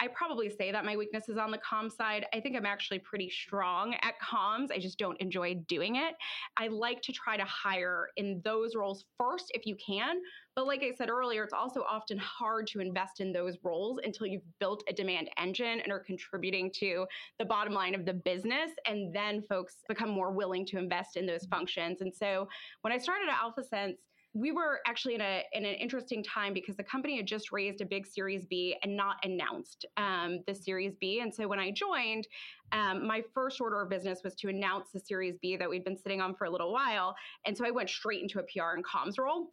I 0.00 0.08
probably 0.08 0.50
say 0.50 0.72
that 0.72 0.84
my 0.84 0.96
weakness 0.96 1.28
is 1.28 1.36
on 1.36 1.52
the 1.52 1.58
com 1.58 1.88
side. 1.88 2.26
I 2.34 2.40
think 2.40 2.56
I'm 2.56 2.66
actually 2.66 2.98
pretty 2.98 3.30
strong 3.30 3.94
at 4.02 4.14
comms. 4.20 4.72
I 4.72 4.78
just 4.78 4.98
don't 4.98 5.20
enjoy 5.20 5.54
doing 5.68 5.96
it. 5.96 6.14
I 6.56 6.66
like 6.66 7.00
to 7.02 7.12
try 7.12 7.36
to 7.36 7.44
hire 7.44 8.08
in 8.16 8.40
those 8.44 8.74
roles 8.74 9.04
first 9.16 9.52
if 9.54 9.64
you 9.64 9.76
can. 9.76 10.16
But 10.56 10.66
like 10.66 10.82
I 10.82 10.92
said 10.96 11.08
earlier, 11.10 11.44
it's 11.44 11.52
also 11.52 11.84
often 11.88 12.18
hard 12.18 12.66
to 12.68 12.80
invest 12.80 13.20
in 13.20 13.32
those 13.32 13.56
roles 13.62 14.00
until 14.04 14.26
you've 14.26 14.42
built 14.58 14.82
a 14.88 14.92
demand 14.92 15.30
engine 15.38 15.80
and 15.80 15.92
are 15.92 16.00
contributing 16.00 16.70
to 16.80 17.06
the 17.38 17.44
bottom 17.44 17.72
line 17.72 17.94
of 17.94 18.04
the 18.04 18.14
business. 18.14 18.70
And 18.86 19.14
then 19.14 19.42
folks 19.48 19.76
become 19.88 20.10
more 20.10 20.32
willing 20.32 20.66
to 20.66 20.78
invest 20.78 21.16
in 21.16 21.26
those 21.26 21.44
functions. 21.46 22.00
And 22.00 22.12
so 22.14 22.48
when 22.82 22.92
I 22.92 22.98
started 22.98 23.28
at 23.28 23.38
AlphaSense, 23.38 23.96
we 24.34 24.50
were 24.50 24.80
actually 24.86 25.14
in 25.14 25.20
a 25.20 25.44
in 25.52 25.64
an 25.64 25.74
interesting 25.74 26.22
time 26.22 26.52
because 26.52 26.76
the 26.76 26.82
company 26.82 27.16
had 27.16 27.26
just 27.26 27.52
raised 27.52 27.80
a 27.80 27.86
big 27.86 28.06
Series 28.06 28.44
B 28.44 28.76
and 28.82 28.96
not 28.96 29.16
announced 29.22 29.86
um, 29.96 30.40
the 30.46 30.54
Series 30.54 30.96
B. 31.00 31.20
And 31.20 31.32
so 31.32 31.46
when 31.46 31.60
I 31.60 31.70
joined, 31.70 32.26
um, 32.72 33.06
my 33.06 33.22
first 33.32 33.60
order 33.60 33.80
of 33.80 33.88
business 33.88 34.20
was 34.24 34.34
to 34.36 34.48
announce 34.48 34.90
the 34.92 34.98
Series 34.98 35.36
B 35.40 35.56
that 35.56 35.70
we'd 35.70 35.84
been 35.84 35.96
sitting 35.96 36.20
on 36.20 36.34
for 36.34 36.46
a 36.46 36.50
little 36.50 36.72
while. 36.72 37.14
And 37.46 37.56
so 37.56 37.64
I 37.64 37.70
went 37.70 37.88
straight 37.88 38.22
into 38.22 38.40
a 38.40 38.42
PR 38.42 38.74
and 38.74 38.84
comms 38.84 39.18
role 39.18 39.52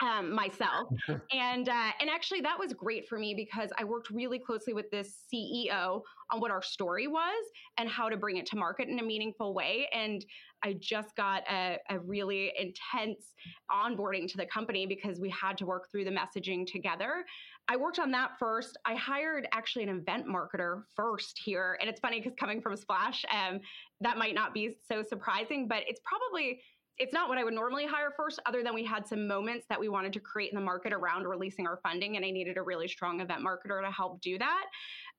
um, 0.00 0.32
myself, 0.32 0.88
and 1.32 1.68
uh, 1.68 1.90
and 2.00 2.10
actually 2.10 2.40
that 2.42 2.58
was 2.58 2.72
great 2.72 3.08
for 3.08 3.18
me 3.18 3.34
because 3.34 3.70
I 3.78 3.84
worked 3.84 4.10
really 4.10 4.38
closely 4.38 4.72
with 4.72 4.90
this 4.90 5.24
CEO 5.32 6.02
on 6.30 6.40
what 6.40 6.50
our 6.50 6.62
story 6.62 7.06
was 7.06 7.44
and 7.78 7.88
how 7.88 8.08
to 8.08 8.16
bring 8.16 8.36
it 8.36 8.46
to 8.46 8.56
market 8.56 8.88
in 8.88 8.98
a 8.98 9.02
meaningful 9.02 9.54
way. 9.54 9.88
And 9.92 10.24
I 10.64 10.74
just 10.74 11.14
got 11.16 11.42
a, 11.50 11.78
a 11.88 11.98
really 12.00 12.52
intense 12.58 13.34
onboarding 13.70 14.28
to 14.32 14.36
the 14.36 14.46
company 14.46 14.86
because 14.86 15.20
we 15.20 15.30
had 15.30 15.56
to 15.58 15.66
work 15.66 15.90
through 15.90 16.04
the 16.04 16.10
messaging 16.10 16.66
together. 16.66 17.24
I 17.68 17.76
worked 17.76 17.98
on 17.98 18.10
that 18.12 18.38
first. 18.38 18.76
I 18.84 18.94
hired 18.94 19.48
actually 19.52 19.84
an 19.84 19.88
event 19.88 20.26
marketer 20.26 20.82
first 20.94 21.40
here, 21.44 21.76
and 21.80 21.90
it's 21.90 22.00
funny 22.00 22.20
because 22.20 22.34
coming 22.38 22.60
from 22.60 22.76
Splash, 22.76 23.24
um, 23.30 23.60
that 24.00 24.18
might 24.18 24.34
not 24.34 24.54
be 24.54 24.76
so 24.88 25.02
surprising, 25.02 25.66
but 25.66 25.82
it's 25.86 26.00
probably 26.04 26.60
it's 26.98 27.12
not 27.12 27.28
what 27.28 27.38
I 27.38 27.44
would 27.44 27.54
normally 27.54 27.86
hire 27.86 28.12
first, 28.16 28.40
other 28.46 28.62
than 28.62 28.74
we 28.74 28.84
had 28.84 29.06
some 29.06 29.26
moments 29.26 29.66
that 29.68 29.78
we 29.78 29.88
wanted 29.88 30.12
to 30.14 30.20
create 30.20 30.50
in 30.50 30.54
the 30.54 30.64
market 30.64 30.92
around 30.92 31.26
releasing 31.26 31.66
our 31.66 31.78
funding, 31.82 32.16
and 32.16 32.24
I 32.24 32.30
needed 32.30 32.56
a 32.56 32.62
really 32.62 32.88
strong 32.88 33.20
event 33.20 33.42
marketer 33.44 33.82
to 33.82 33.90
help 33.90 34.20
do 34.20 34.38
that. 34.38 34.66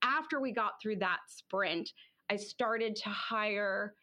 After 0.04 0.40
we 0.40 0.52
got 0.52 0.82
through 0.82 0.98
that 0.98 1.20
sprint, 1.28 1.92
I 2.30 2.36
started 2.36 2.96
to 2.98 3.10
hire 3.10 3.94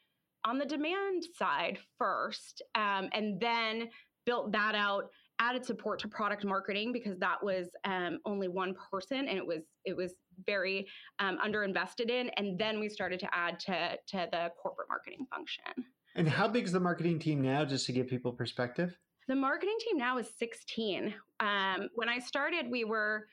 on 0.44 0.58
the 0.58 0.66
demand 0.66 1.24
side 1.36 1.78
first, 1.98 2.62
um, 2.74 3.08
and 3.12 3.40
then 3.40 3.88
built 4.26 4.52
that 4.52 4.74
out. 4.74 5.10
Added 5.40 5.66
support 5.66 5.98
to 5.98 6.08
product 6.08 6.44
marketing 6.44 6.92
because 6.92 7.18
that 7.18 7.42
was 7.42 7.66
um, 7.84 8.20
only 8.24 8.46
one 8.46 8.72
person, 8.90 9.26
and 9.26 9.36
it 9.36 9.44
was 9.44 9.62
it 9.84 9.96
was 9.96 10.14
very 10.46 10.86
um, 11.18 11.38
underinvested 11.44 12.08
in. 12.08 12.28
And 12.36 12.56
then 12.56 12.78
we 12.78 12.88
started 12.88 13.18
to 13.18 13.28
add 13.34 13.58
to 13.60 13.96
to 14.10 14.28
the 14.30 14.52
corporate 14.62 14.88
marketing 14.88 15.26
function. 15.28 15.84
And 16.14 16.28
how 16.28 16.46
big 16.46 16.64
is 16.64 16.72
the 16.72 16.80
marketing 16.80 17.18
team 17.18 17.42
now, 17.42 17.64
just 17.64 17.86
to 17.86 17.92
give 17.92 18.06
people 18.06 18.32
perspective? 18.32 18.96
The 19.26 19.34
marketing 19.34 19.76
team 19.80 19.98
now 19.98 20.18
is 20.18 20.28
16. 20.38 21.14
Um, 21.40 21.88
when 21.94 22.08
I 22.08 22.18
started, 22.18 22.70
we 22.70 22.84
were, 22.84 23.26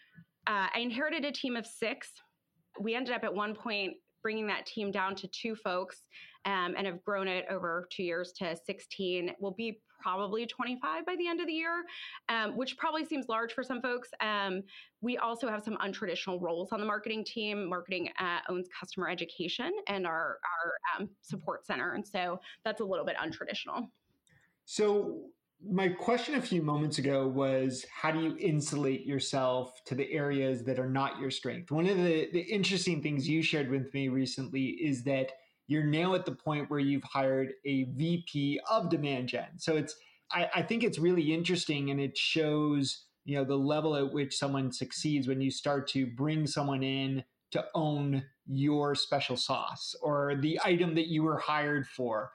uh, 0.48 0.68
I 0.74 0.80
inherited 0.80 1.26
a 1.26 1.32
team 1.32 1.56
of 1.56 1.66
six. 1.66 2.10
We 2.80 2.96
ended 2.96 3.14
up 3.14 3.24
at 3.24 3.34
one 3.34 3.54
point 3.54 3.94
bringing 4.24 4.48
that 4.48 4.66
team 4.66 4.92
down 4.92 5.16
to 5.16 5.28
two 5.28 5.56
folks 5.56 6.02
um, 6.46 6.76
and 6.78 6.88
have 6.88 7.04
grown 7.04 7.28
it 7.28 7.46
over 7.50 7.88
two 7.92 8.04
years 8.04 8.34
to 8.38 8.56
16. 8.66 9.32
We'll 9.40 9.52
be 9.52 9.82
probably 10.02 10.46
25 10.46 11.06
by 11.06 11.16
the 11.16 11.28
end 11.28 11.40
of 11.40 11.48
the 11.48 11.54
year, 11.54 11.84
um, 12.30 12.56
which 12.58 12.78
probably 12.78 13.06
seems 13.06 13.28
large 13.30 13.54
for 13.54 13.64
some 13.64 13.82
folks. 13.82 14.10
Um, 14.20 14.64
we 15.02 15.18
also 15.18 15.48
have 15.48 15.64
some 15.64 15.78
untraditional 15.78 16.42
roles 16.42 16.72
on 16.72 16.80
the 16.80 16.86
marketing 16.86 17.26
team. 17.26 17.68
Marketing 17.70 18.10
uh, 18.20 18.40
owns 18.50 18.68
customer 18.78 19.10
education 19.10 19.72
and 19.88 20.06
our, 20.06 20.38
our 20.44 21.02
um, 21.02 21.10
support 21.22 21.66
center. 21.66 21.94
And 21.94 22.08
so 22.08 22.40
that's 22.64 22.82
a 22.82 22.86
little 22.86 23.06
bit 23.06 23.16
untraditional. 23.18 23.88
So, 24.66 25.22
my 25.64 25.90
question 25.90 26.36
a 26.36 26.42
few 26.42 26.64
moments 26.64 26.98
ago 26.98 27.28
was 27.28 27.86
how 27.94 28.10
do 28.10 28.20
you 28.20 28.36
insulate 28.40 29.06
yourself 29.06 29.84
to 29.86 29.94
the 29.94 30.12
areas 30.12 30.64
that 30.64 30.80
are 30.80 30.90
not 30.90 31.20
your 31.20 31.30
strength? 31.30 31.70
One 31.70 31.88
of 31.88 31.98
the, 31.98 32.30
the 32.34 32.40
interesting 32.40 33.02
things 33.04 33.30
you 33.30 33.44
shared 33.44 33.70
with 33.70 33.94
me 33.94 34.08
recently 34.08 34.70
is 34.70 35.04
that 35.04 35.34
you're 35.72 35.84
now 35.84 36.16
at 36.16 36.26
the 36.26 36.34
point 36.34 36.70
where 36.70 36.82
you've 36.82 37.04
hired 37.04 37.54
a 37.66 37.86
VP 37.96 38.60
of 38.70 38.90
demand 38.90 39.30
gen. 39.30 39.48
So 39.58 39.78
it's 39.78 39.96
I, 40.30 40.50
I 40.56 40.62
think 40.64 40.84
it's 40.84 41.00
really 41.00 41.34
interesting 41.34 41.92
and 41.92 42.00
it 42.00 42.18
shows 42.18 43.06
you 43.24 43.38
know 43.38 43.46
the 43.46 43.56
level 43.56 43.96
at 43.96 44.12
which 44.12 44.38
someone 44.38 44.74
succeeds 44.74 45.30
when 45.30 45.40
you 45.40 45.50
start 45.50 45.88
to 45.90 46.06
bring 46.06 46.46
someone 46.46 46.84
in 46.84 47.24
to 47.52 47.66
own 47.74 48.26
your 48.48 48.96
special 48.96 49.38
sauce 49.38 49.96
or 50.02 50.36
the 50.42 50.60
item 50.66 50.94
that 50.96 51.08
you 51.08 51.24
were 51.24 51.38
hired 51.38 51.88
for. 51.88 52.32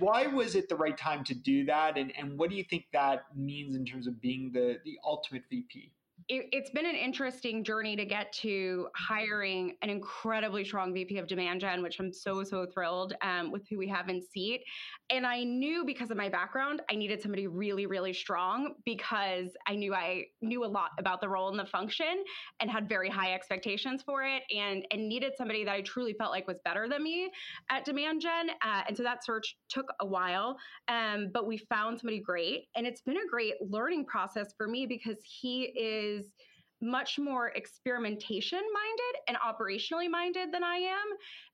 Why 0.00 0.26
was 0.26 0.56
it 0.56 0.68
the 0.68 0.76
right 0.76 0.96
time 0.96 1.22
to 1.24 1.34
do 1.34 1.64
that? 1.66 1.98
And, 1.98 2.12
and 2.16 2.38
what 2.38 2.50
do 2.50 2.56
you 2.56 2.62
think 2.62 2.86
that 2.92 3.24
means 3.36 3.74
in 3.74 3.84
terms 3.84 4.06
of 4.06 4.20
being 4.20 4.50
the, 4.52 4.78
the 4.84 4.98
ultimate 5.04 5.42
VP? 5.50 5.92
It, 6.28 6.54
has 6.54 6.70
been 6.70 6.86
an 6.86 6.94
interesting 6.94 7.64
journey 7.64 7.96
to 7.96 8.04
get 8.04 8.32
to 8.32 8.88
hiring 8.94 9.76
an 9.82 9.90
incredibly 9.90 10.64
strong 10.64 10.92
VP 10.92 11.18
of 11.18 11.26
demand 11.26 11.60
gen, 11.60 11.82
which 11.82 11.98
I'm 11.98 12.12
so, 12.12 12.44
so 12.44 12.66
thrilled 12.66 13.14
um, 13.22 13.50
with 13.50 13.62
who 13.68 13.78
we 13.78 13.88
have 13.88 14.08
in 14.08 14.22
seat. 14.22 14.62
And 15.10 15.26
I 15.26 15.42
knew 15.44 15.84
because 15.84 16.10
of 16.10 16.16
my 16.16 16.28
background, 16.28 16.82
I 16.90 16.94
needed 16.94 17.22
somebody 17.22 17.46
really, 17.46 17.86
really 17.86 18.12
strong 18.12 18.74
because 18.84 19.50
I 19.66 19.74
knew 19.74 19.94
I 19.94 20.24
knew 20.40 20.64
a 20.64 20.66
lot 20.66 20.90
about 20.98 21.20
the 21.20 21.28
role 21.28 21.48
and 21.48 21.58
the 21.58 21.66
function 21.66 22.24
and 22.60 22.70
had 22.70 22.88
very 22.88 23.08
high 23.08 23.34
expectations 23.34 24.02
for 24.02 24.24
it 24.24 24.42
and, 24.54 24.86
and 24.90 25.08
needed 25.08 25.32
somebody 25.36 25.64
that 25.64 25.72
I 25.72 25.82
truly 25.82 26.14
felt 26.14 26.30
like 26.30 26.46
was 26.46 26.58
better 26.64 26.88
than 26.88 27.02
me 27.02 27.30
at 27.70 27.84
demand 27.84 28.20
gen. 28.20 28.50
Uh, 28.64 28.82
and 28.88 28.96
so 28.96 29.02
that 29.02 29.24
search 29.24 29.56
took 29.68 29.86
a 30.00 30.06
while, 30.06 30.56
um, 30.88 31.28
but 31.32 31.46
we 31.46 31.58
found 31.58 31.98
somebody 31.98 32.20
great. 32.20 32.68
And 32.76 32.86
it's 32.86 33.02
been 33.02 33.16
a 33.16 33.28
great 33.30 33.54
learning 33.60 34.06
process 34.06 34.54
for 34.56 34.68
me 34.68 34.86
because 34.86 35.18
he 35.22 35.64
is 35.76 36.11
is 36.12 36.32
much 36.80 37.18
more 37.18 37.48
experimentation 37.50 38.58
minded 38.58 39.20
and 39.28 39.36
operationally 39.38 40.10
minded 40.10 40.52
than 40.52 40.64
I 40.64 40.76
am. 40.76 41.06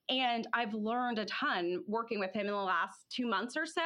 And 0.09 0.47
I've 0.55 0.73
learned 0.73 1.19
a 1.19 1.27
ton 1.27 1.85
working 1.87 2.19
with 2.19 2.33
him 2.33 2.47
in 2.47 2.53
the 2.53 2.57
last 2.57 3.07
two 3.11 3.27
months 3.27 3.57
or 3.57 3.67
so. 3.67 3.83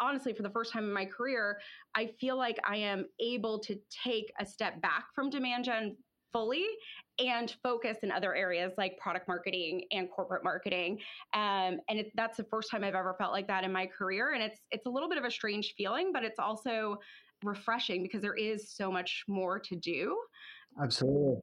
Honestly, 0.00 0.32
for 0.32 0.42
the 0.42 0.50
first 0.50 0.72
time 0.72 0.82
in 0.82 0.92
my 0.92 1.04
career, 1.04 1.60
I 1.94 2.10
feel 2.20 2.36
like 2.36 2.58
I 2.68 2.76
am 2.76 3.06
able 3.20 3.60
to 3.60 3.78
take 4.04 4.32
a 4.40 4.44
step 4.44 4.82
back 4.82 5.04
from 5.14 5.30
demand 5.30 5.66
gen 5.66 5.96
fully 6.32 6.66
and 7.18 7.54
focus 7.62 7.98
in 8.02 8.10
other 8.10 8.34
areas 8.34 8.72
like 8.78 8.96
product 8.96 9.28
marketing 9.28 9.82
and 9.92 10.10
corporate 10.10 10.42
marketing. 10.42 10.98
Um, 11.34 11.78
and 11.88 12.00
it, 12.00 12.12
that's 12.16 12.38
the 12.38 12.44
first 12.44 12.70
time 12.70 12.82
I've 12.82 12.94
ever 12.94 13.14
felt 13.18 13.32
like 13.32 13.46
that 13.48 13.64
in 13.64 13.72
my 13.72 13.86
career. 13.86 14.32
And 14.32 14.42
it's 14.42 14.60
it's 14.70 14.86
a 14.86 14.90
little 14.90 15.08
bit 15.08 15.18
of 15.18 15.24
a 15.24 15.30
strange 15.30 15.74
feeling, 15.76 16.10
but 16.12 16.24
it's 16.24 16.38
also 16.38 16.98
refreshing 17.44 18.02
because 18.02 18.22
there 18.22 18.34
is 18.34 18.70
so 18.70 18.90
much 18.90 19.24
more 19.28 19.58
to 19.58 19.76
do. 19.76 20.16
Absolutely. 20.80 21.40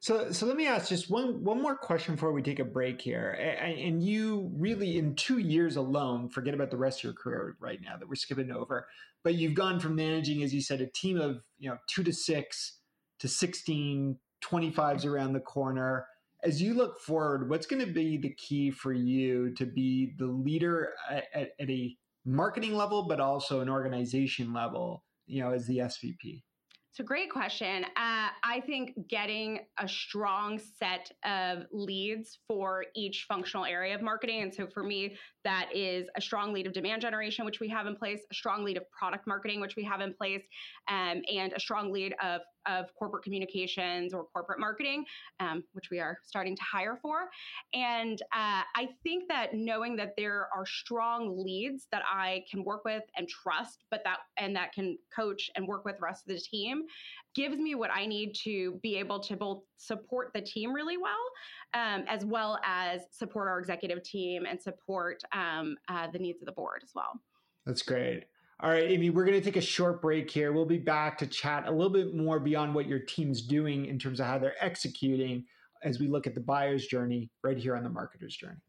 So, 0.00 0.32
so 0.32 0.46
let 0.46 0.56
me 0.56 0.66
ask 0.66 0.88
just 0.88 1.10
one 1.10 1.44
one 1.44 1.62
more 1.62 1.76
question 1.76 2.16
before 2.16 2.32
we 2.32 2.42
take 2.42 2.58
a 2.58 2.64
break 2.64 3.00
here. 3.00 3.30
And, 3.30 3.78
and, 3.78 4.02
you 4.02 4.50
really, 4.56 4.98
in 4.98 5.14
two 5.14 5.38
years 5.38 5.76
alone, 5.76 6.28
forget 6.28 6.54
about 6.54 6.72
the 6.72 6.76
rest 6.76 6.98
of 6.98 7.04
your 7.04 7.12
career 7.12 7.56
right 7.60 7.80
now 7.80 7.96
that 7.96 8.08
we're 8.08 8.16
skipping 8.16 8.50
over. 8.50 8.88
But 9.22 9.36
you've 9.36 9.54
gone 9.54 9.78
from 9.78 9.94
managing, 9.94 10.42
as 10.42 10.52
you 10.52 10.60
said, 10.60 10.80
a 10.80 10.88
team 10.88 11.20
of 11.20 11.44
you 11.60 11.70
know 11.70 11.78
two 11.86 12.02
to 12.02 12.12
six 12.12 12.78
to 13.20 13.28
16, 13.28 14.18
25s 14.44 15.06
around 15.06 15.34
the 15.34 15.40
corner. 15.40 16.06
As 16.42 16.60
you 16.60 16.74
look 16.74 16.98
forward, 16.98 17.48
what's 17.48 17.66
going 17.66 17.86
to 17.86 17.92
be 17.92 18.16
the 18.16 18.34
key 18.34 18.72
for 18.72 18.92
you 18.92 19.54
to 19.54 19.64
be 19.64 20.14
the 20.18 20.26
leader 20.26 20.94
at, 21.08 21.26
at, 21.32 21.50
at 21.60 21.70
a 21.70 21.96
marketing 22.24 22.74
level, 22.74 23.04
but 23.04 23.20
also 23.20 23.60
an 23.60 23.68
organization 23.68 24.52
level? 24.52 25.04
You 25.32 25.42
know, 25.42 25.50
as 25.50 25.66
the 25.66 25.78
SVP? 25.78 26.42
It's 26.90 27.00
a 27.00 27.04
great 27.04 27.30
question. 27.30 27.84
Uh, 27.84 28.28
I 28.44 28.60
think 28.66 28.92
getting 29.08 29.60
a 29.78 29.88
strong 29.88 30.60
set 30.78 31.10
of 31.24 31.64
leads 31.72 32.40
for 32.46 32.84
each 32.94 33.24
functional 33.26 33.64
area 33.64 33.94
of 33.94 34.02
marketing. 34.02 34.42
And 34.42 34.54
so 34.54 34.66
for 34.66 34.82
me, 34.82 35.16
that 35.44 35.68
is 35.74 36.08
a 36.16 36.20
strong 36.20 36.52
lead 36.52 36.66
of 36.66 36.72
demand 36.72 37.02
generation, 37.02 37.44
which 37.44 37.60
we 37.60 37.68
have 37.68 37.86
in 37.86 37.96
place, 37.96 38.20
a 38.30 38.34
strong 38.34 38.64
lead 38.64 38.76
of 38.76 38.88
product 38.90 39.26
marketing, 39.26 39.60
which 39.60 39.76
we 39.76 39.84
have 39.84 40.00
in 40.00 40.14
place, 40.14 40.44
um, 40.88 41.22
and 41.32 41.52
a 41.54 41.60
strong 41.60 41.92
lead 41.92 42.14
of 42.22 42.40
of 42.66 42.86
corporate 42.96 43.24
communications 43.24 44.14
or 44.14 44.24
corporate 44.24 44.60
marketing, 44.60 45.04
um, 45.40 45.64
which 45.72 45.90
we 45.90 45.98
are 45.98 46.18
starting 46.24 46.54
to 46.54 46.62
hire 46.62 46.96
for. 47.02 47.28
And 47.74 48.20
uh, 48.32 48.62
I 48.76 48.88
think 49.02 49.28
that 49.28 49.54
knowing 49.54 49.96
that 49.96 50.14
there 50.16 50.48
are 50.54 50.64
strong 50.64 51.42
leads 51.44 51.88
that 51.90 52.02
I 52.06 52.44
can 52.50 52.62
work 52.64 52.84
with 52.84 53.02
and 53.16 53.28
trust, 53.28 53.84
but 53.90 54.02
that 54.04 54.18
and 54.36 54.54
that 54.56 54.72
can 54.72 54.96
coach 55.14 55.50
and 55.56 55.66
work 55.66 55.84
with 55.84 55.96
the 55.96 56.02
rest 56.02 56.24
of 56.28 56.34
the 56.34 56.40
team 56.40 56.84
gives 57.34 57.56
me 57.56 57.74
what 57.74 57.90
I 57.92 58.06
need 58.06 58.34
to 58.44 58.78
be 58.82 58.96
able 58.96 59.18
to 59.20 59.36
both 59.36 59.62
support 59.76 60.30
the 60.34 60.40
team 60.40 60.72
really 60.72 60.96
well, 60.96 61.12
um, 61.74 62.04
as 62.08 62.24
well 62.24 62.58
as 62.64 63.02
support 63.10 63.48
our 63.48 63.58
executive 63.58 64.02
team 64.02 64.44
and 64.48 64.60
support 64.60 65.22
um, 65.32 65.76
uh, 65.88 66.08
the 66.12 66.18
needs 66.18 66.42
of 66.42 66.46
the 66.46 66.52
board 66.52 66.80
as 66.82 66.90
well. 66.94 67.20
That's 67.66 67.82
great. 67.82 68.24
All 68.60 68.70
right, 68.70 68.84
Amy, 68.84 69.10
we're 69.10 69.24
going 69.24 69.38
to 69.38 69.44
take 69.44 69.56
a 69.56 69.60
short 69.60 70.00
break 70.00 70.30
here. 70.30 70.52
We'll 70.52 70.64
be 70.64 70.78
back 70.78 71.18
to 71.18 71.26
chat 71.26 71.66
a 71.66 71.70
little 71.70 71.92
bit 71.92 72.14
more 72.14 72.38
beyond 72.38 72.74
what 72.74 72.86
your 72.86 73.00
team's 73.00 73.42
doing 73.42 73.86
in 73.86 73.98
terms 73.98 74.20
of 74.20 74.26
how 74.26 74.38
they're 74.38 74.62
executing 74.64 75.44
as 75.82 75.98
we 75.98 76.06
look 76.06 76.28
at 76.28 76.34
the 76.34 76.40
buyer's 76.40 76.86
journey 76.86 77.28
right 77.42 77.58
here 77.58 77.76
on 77.76 77.82
the 77.82 77.90
marketer's 77.90 78.36
journey. 78.36 78.60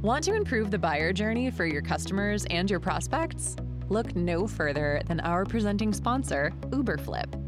Want 0.00 0.24
to 0.24 0.34
improve 0.34 0.70
the 0.70 0.78
buyer 0.78 1.12
journey 1.12 1.50
for 1.50 1.66
your 1.66 1.82
customers 1.82 2.46
and 2.50 2.70
your 2.70 2.80
prospects? 2.80 3.56
Look 3.88 4.14
no 4.14 4.46
further 4.46 5.02
than 5.06 5.20
our 5.20 5.44
presenting 5.44 5.92
sponsor, 5.92 6.52
Uberflip. 6.70 7.47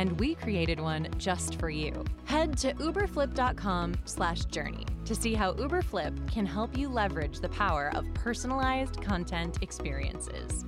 and 0.00 0.18
we 0.18 0.34
created 0.34 0.80
one 0.80 1.06
just 1.18 1.60
for 1.60 1.68
you. 1.68 1.92
Head 2.24 2.56
to 2.58 2.72
uberflip.com/journey 2.72 4.86
to 5.04 5.14
see 5.14 5.34
how 5.34 5.52
Uberflip 5.52 6.32
can 6.32 6.46
help 6.46 6.78
you 6.78 6.88
leverage 6.88 7.40
the 7.40 7.50
power 7.50 7.90
of 7.94 8.06
personalized 8.14 9.02
content 9.02 9.58
experiences. 9.60 10.64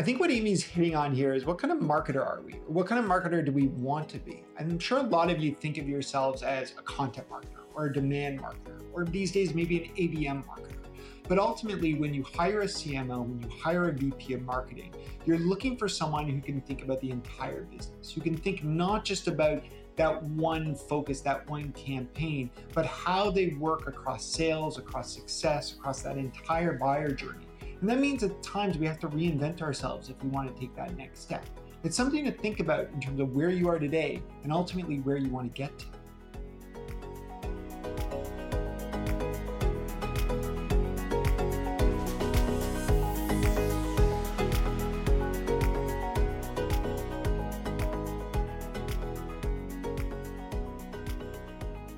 I 0.00 0.02
think 0.02 0.18
what 0.18 0.30
Amy's 0.30 0.64
hitting 0.64 0.96
on 0.96 1.14
here 1.14 1.34
is 1.34 1.44
what 1.44 1.58
kind 1.58 1.70
of 1.70 1.78
marketer 1.80 2.26
are 2.26 2.40
we? 2.42 2.54
What 2.66 2.86
kind 2.86 2.98
of 2.98 3.04
marketer 3.04 3.44
do 3.44 3.52
we 3.52 3.66
want 3.66 4.08
to 4.08 4.18
be? 4.18 4.44
I'm 4.58 4.78
sure 4.78 4.96
a 4.96 5.02
lot 5.02 5.30
of 5.30 5.40
you 5.40 5.54
think 5.54 5.76
of 5.76 5.86
yourselves 5.86 6.42
as 6.42 6.72
a 6.78 6.80
content 6.84 7.28
marketer 7.28 7.66
or 7.74 7.84
a 7.84 7.92
demand 7.92 8.40
marketer, 8.40 8.80
or 8.94 9.04
these 9.04 9.30
days 9.30 9.54
maybe 9.54 9.76
an 9.76 9.90
ABM 9.96 10.42
marketer. 10.46 10.86
But 11.28 11.38
ultimately, 11.38 11.92
when 11.96 12.14
you 12.14 12.22
hire 12.22 12.62
a 12.62 12.64
CMO, 12.64 13.26
when 13.26 13.42
you 13.42 13.48
hire 13.50 13.90
a 13.90 13.92
VP 13.92 14.32
of 14.32 14.40
marketing, 14.40 14.94
you're 15.26 15.36
looking 15.36 15.76
for 15.76 15.86
someone 15.86 16.26
who 16.26 16.40
can 16.40 16.62
think 16.62 16.82
about 16.82 17.02
the 17.02 17.10
entire 17.10 17.64
business, 17.64 18.10
who 18.10 18.22
can 18.22 18.34
think 18.34 18.64
not 18.64 19.04
just 19.04 19.28
about 19.28 19.62
that 19.96 20.22
one 20.22 20.74
focus, 20.74 21.20
that 21.20 21.46
one 21.50 21.72
campaign, 21.72 22.48
but 22.72 22.86
how 22.86 23.30
they 23.30 23.48
work 23.58 23.86
across 23.86 24.24
sales, 24.24 24.78
across 24.78 25.12
success, 25.12 25.74
across 25.74 26.00
that 26.00 26.16
entire 26.16 26.72
buyer 26.78 27.10
journey. 27.10 27.49
And 27.80 27.88
that 27.88 27.98
means 27.98 28.22
at 28.22 28.42
times 28.42 28.76
we 28.76 28.86
have 28.86 28.98
to 29.00 29.08
reinvent 29.08 29.62
ourselves 29.62 30.10
if 30.10 30.22
we 30.22 30.28
want 30.28 30.54
to 30.54 30.60
take 30.60 30.74
that 30.76 30.96
next 30.98 31.20
step. 31.20 31.46
It's 31.82 31.96
something 31.96 32.26
to 32.26 32.30
think 32.30 32.60
about 32.60 32.88
in 32.92 33.00
terms 33.00 33.20
of 33.20 33.34
where 33.34 33.48
you 33.48 33.68
are 33.68 33.78
today 33.78 34.22
and 34.42 34.52
ultimately 34.52 34.98
where 34.98 35.16
you 35.16 35.30
want 35.30 35.54
to 35.54 35.58
get 35.58 35.78
to. 35.78 35.86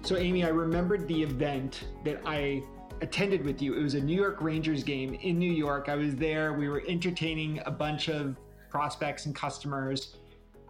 So, 0.04 0.16
Amy, 0.16 0.44
I 0.44 0.48
remembered 0.48 1.08
the 1.08 1.22
event 1.22 1.84
that 2.04 2.20
I 2.24 2.62
attended 3.02 3.44
with 3.44 3.60
you. 3.60 3.74
It 3.74 3.82
was 3.82 3.94
a 3.94 4.00
New 4.00 4.16
York 4.16 4.40
Rangers 4.40 4.84
game 4.84 5.14
in 5.14 5.38
New 5.38 5.50
York. 5.50 5.88
I 5.88 5.96
was 5.96 6.14
there. 6.14 6.52
We 6.52 6.68
were 6.68 6.84
entertaining 6.86 7.60
a 7.66 7.70
bunch 7.70 8.08
of 8.08 8.36
prospects 8.70 9.26
and 9.26 9.34
customers. 9.34 10.16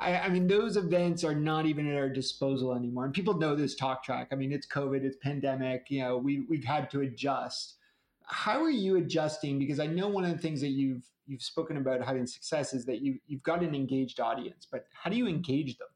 I, 0.01 0.19
I, 0.19 0.29
mean, 0.31 0.49
those 0.49 0.79
events 0.79 1.25
are 1.25 1.35
not 1.35 1.67
even 1.67 1.87
at 1.89 1.97
our 1.97 2.09
disposal 2.09 2.75
anymore. 2.75 3.05
And 3.05 3.13
people 3.13 3.35
know 3.35 3.55
this 3.55 3.77
talk 3.77 4.03
track. 4.03 4.29
I 4.33 4.35
mean, 4.35 4.51
it's 4.51 4.67
COVID, 4.67 5.05
it's 5.05 5.17
pandemic. 5.23 5.87
You 5.91 6.01
know, 6.01 6.17
we 6.17 6.47
we've 6.49 6.65
had 6.65 6.91
to 6.93 7.03
adjust. 7.03 7.77
How 8.25 8.63
are 8.63 8.71
you 8.71 8.97
adjusting? 8.97 9.59
Because 9.59 9.79
I 9.79 9.87
know 9.87 10.09
one 10.09 10.25
of 10.25 10.33
the 10.33 10.39
things 10.39 10.61
that 10.63 10.71
you've 10.71 11.05
you've 11.27 11.43
spoken 11.43 11.77
about 11.77 12.03
having 12.03 12.27
success 12.27 12.73
is 12.73 12.87
that 12.87 13.03
you 13.03 13.19
you've 13.27 13.43
got 13.43 13.63
an 13.63 13.75
engaged 13.75 14.21
audience. 14.21 14.67
But 14.71 14.87
how 14.95 15.11
do 15.11 15.17
you 15.17 15.29
engage 15.29 15.77
them? 15.77 15.89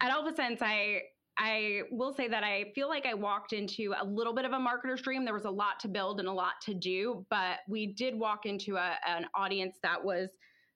At 0.00 0.12
AlphaSense, 0.12 0.62
I 0.62 1.02
I 1.38 1.82
will 1.90 2.12
say 2.12 2.26
that 2.28 2.42
I 2.42 2.72
feel 2.74 2.88
like 2.88 3.06
I 3.06 3.14
walked 3.14 3.52
into 3.52 3.94
a 3.98 4.04
little 4.04 4.34
bit 4.34 4.44
of 4.44 4.52
a 4.52 4.58
marketer's 4.58 5.02
dream. 5.02 5.24
There 5.24 5.34
was 5.34 5.44
a 5.44 5.50
lot 5.50 5.78
to 5.80 5.88
build 5.88 6.18
and 6.18 6.28
a 6.28 6.32
lot 6.32 6.54
to 6.62 6.74
do, 6.74 7.24
but 7.30 7.58
we 7.68 7.86
did 7.86 8.18
walk 8.18 8.44
into 8.44 8.76
a, 8.76 8.96
an 9.06 9.26
audience 9.34 9.76
that 9.82 10.04
was 10.04 10.30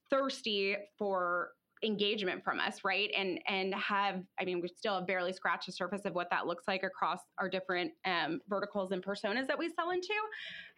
thirsty 0.08 0.76
for 0.98 1.50
engagement 1.84 2.44
from 2.44 2.60
us 2.60 2.84
right 2.84 3.10
and 3.16 3.40
and 3.48 3.74
have 3.74 4.22
i 4.38 4.44
mean 4.44 4.60
we 4.60 4.68
still 4.68 4.94
have 4.94 5.06
barely 5.06 5.32
scratched 5.32 5.66
the 5.66 5.72
surface 5.72 6.02
of 6.04 6.14
what 6.14 6.28
that 6.30 6.46
looks 6.46 6.64
like 6.68 6.84
across 6.84 7.18
our 7.38 7.48
different 7.48 7.90
um, 8.04 8.40
verticals 8.48 8.92
and 8.92 9.02
personas 9.02 9.48
that 9.48 9.58
we 9.58 9.68
sell 9.68 9.90
into 9.90 10.14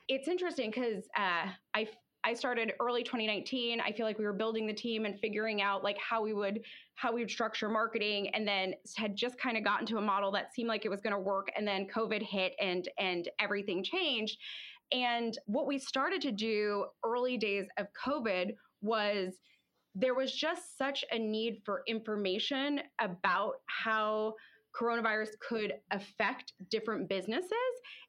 it's 0.09 0.29
interesting 0.29 0.71
because 0.71 1.05
uh, 1.19 1.47
i 1.75 1.87
I 2.25 2.33
started 2.33 2.73
early 2.81 3.05
2019. 3.05 3.81
I 3.81 3.93
feel 3.93 4.07
like 4.07 4.19
we 4.19 4.25
were 4.25 4.33
building 4.33 4.67
the 4.67 4.73
team 4.73 5.05
and 5.05 5.19
figuring 5.21 5.61
out 5.61 5.85
like 5.85 5.99
how 5.99 6.23
we 6.23 6.33
would 6.33 6.61
how 6.95 7.13
we 7.13 7.21
would 7.21 7.31
structure 7.31 7.69
marketing 7.69 8.29
and 8.35 8.49
then 8.49 8.75
had 8.97 9.15
just 9.15 9.39
kind 9.39 9.57
of 9.57 9.65
gotten 9.65 9.87
to 9.87 9.99
a 9.99 10.01
model 10.01 10.33
that 10.33 10.55
seemed 10.55 10.69
like 10.69 10.85
it 10.85 10.89
was 10.89 11.01
going 11.01 11.13
to 11.13 11.19
work 11.19 11.49
and 11.57 11.67
then 11.69 11.87
COVID 11.95 12.23
hit 12.23 12.55
and 12.61 12.89
and 12.99 13.29
everything 13.39 13.85
changed. 13.85 14.39
And 14.91 15.37
what 15.47 15.67
we 15.67 15.79
started 15.79 16.23
to 16.23 16.33
do 16.33 16.87
early 17.05 17.37
days 17.37 17.67
of 17.79 17.89
COVID 18.07 18.55
was 18.81 19.35
there 19.95 20.15
was 20.15 20.33
just 20.33 20.77
such 20.77 21.05
a 21.13 21.19
need 21.19 21.63
for 21.65 21.83
information 21.87 22.81
about 23.01 23.55
how 23.67 24.35
coronavirus 24.79 25.31
could 25.47 25.75
affect 25.91 26.53
different 26.71 27.09
businesses. 27.09 27.51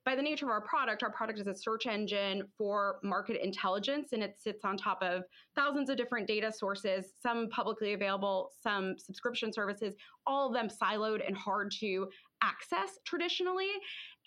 By 0.06 0.16
the 0.16 0.22
nature 0.22 0.46
of 0.46 0.52
our 0.52 0.62
product, 0.62 1.04
our 1.04 1.12
product 1.12 1.40
is 1.40 1.48
a 1.48 1.56
search 1.56 1.88
engine 1.88 2.44
for 2.58 3.00
market 3.04 3.44
intelligence 3.44 4.14
and 4.14 4.22
it 4.22 4.36
sits 4.40 4.64
on 4.64 4.78
top 4.78 5.02
of 5.02 5.24
thousands 5.56 5.90
of 5.90 5.98
different 5.98 6.28
data 6.28 6.52
sources, 6.52 7.14
some 7.22 7.50
publicly 7.50 7.94
available, 7.94 8.52
some 8.62 8.96
subscription 8.98 9.52
services, 9.52 9.96
all 10.28 10.48
of 10.48 10.54
them 10.54 10.68
siloed 10.68 11.26
and 11.26 11.36
hard 11.36 11.72
to 11.80 12.08
access 12.42 13.00
traditionally. 13.06 13.72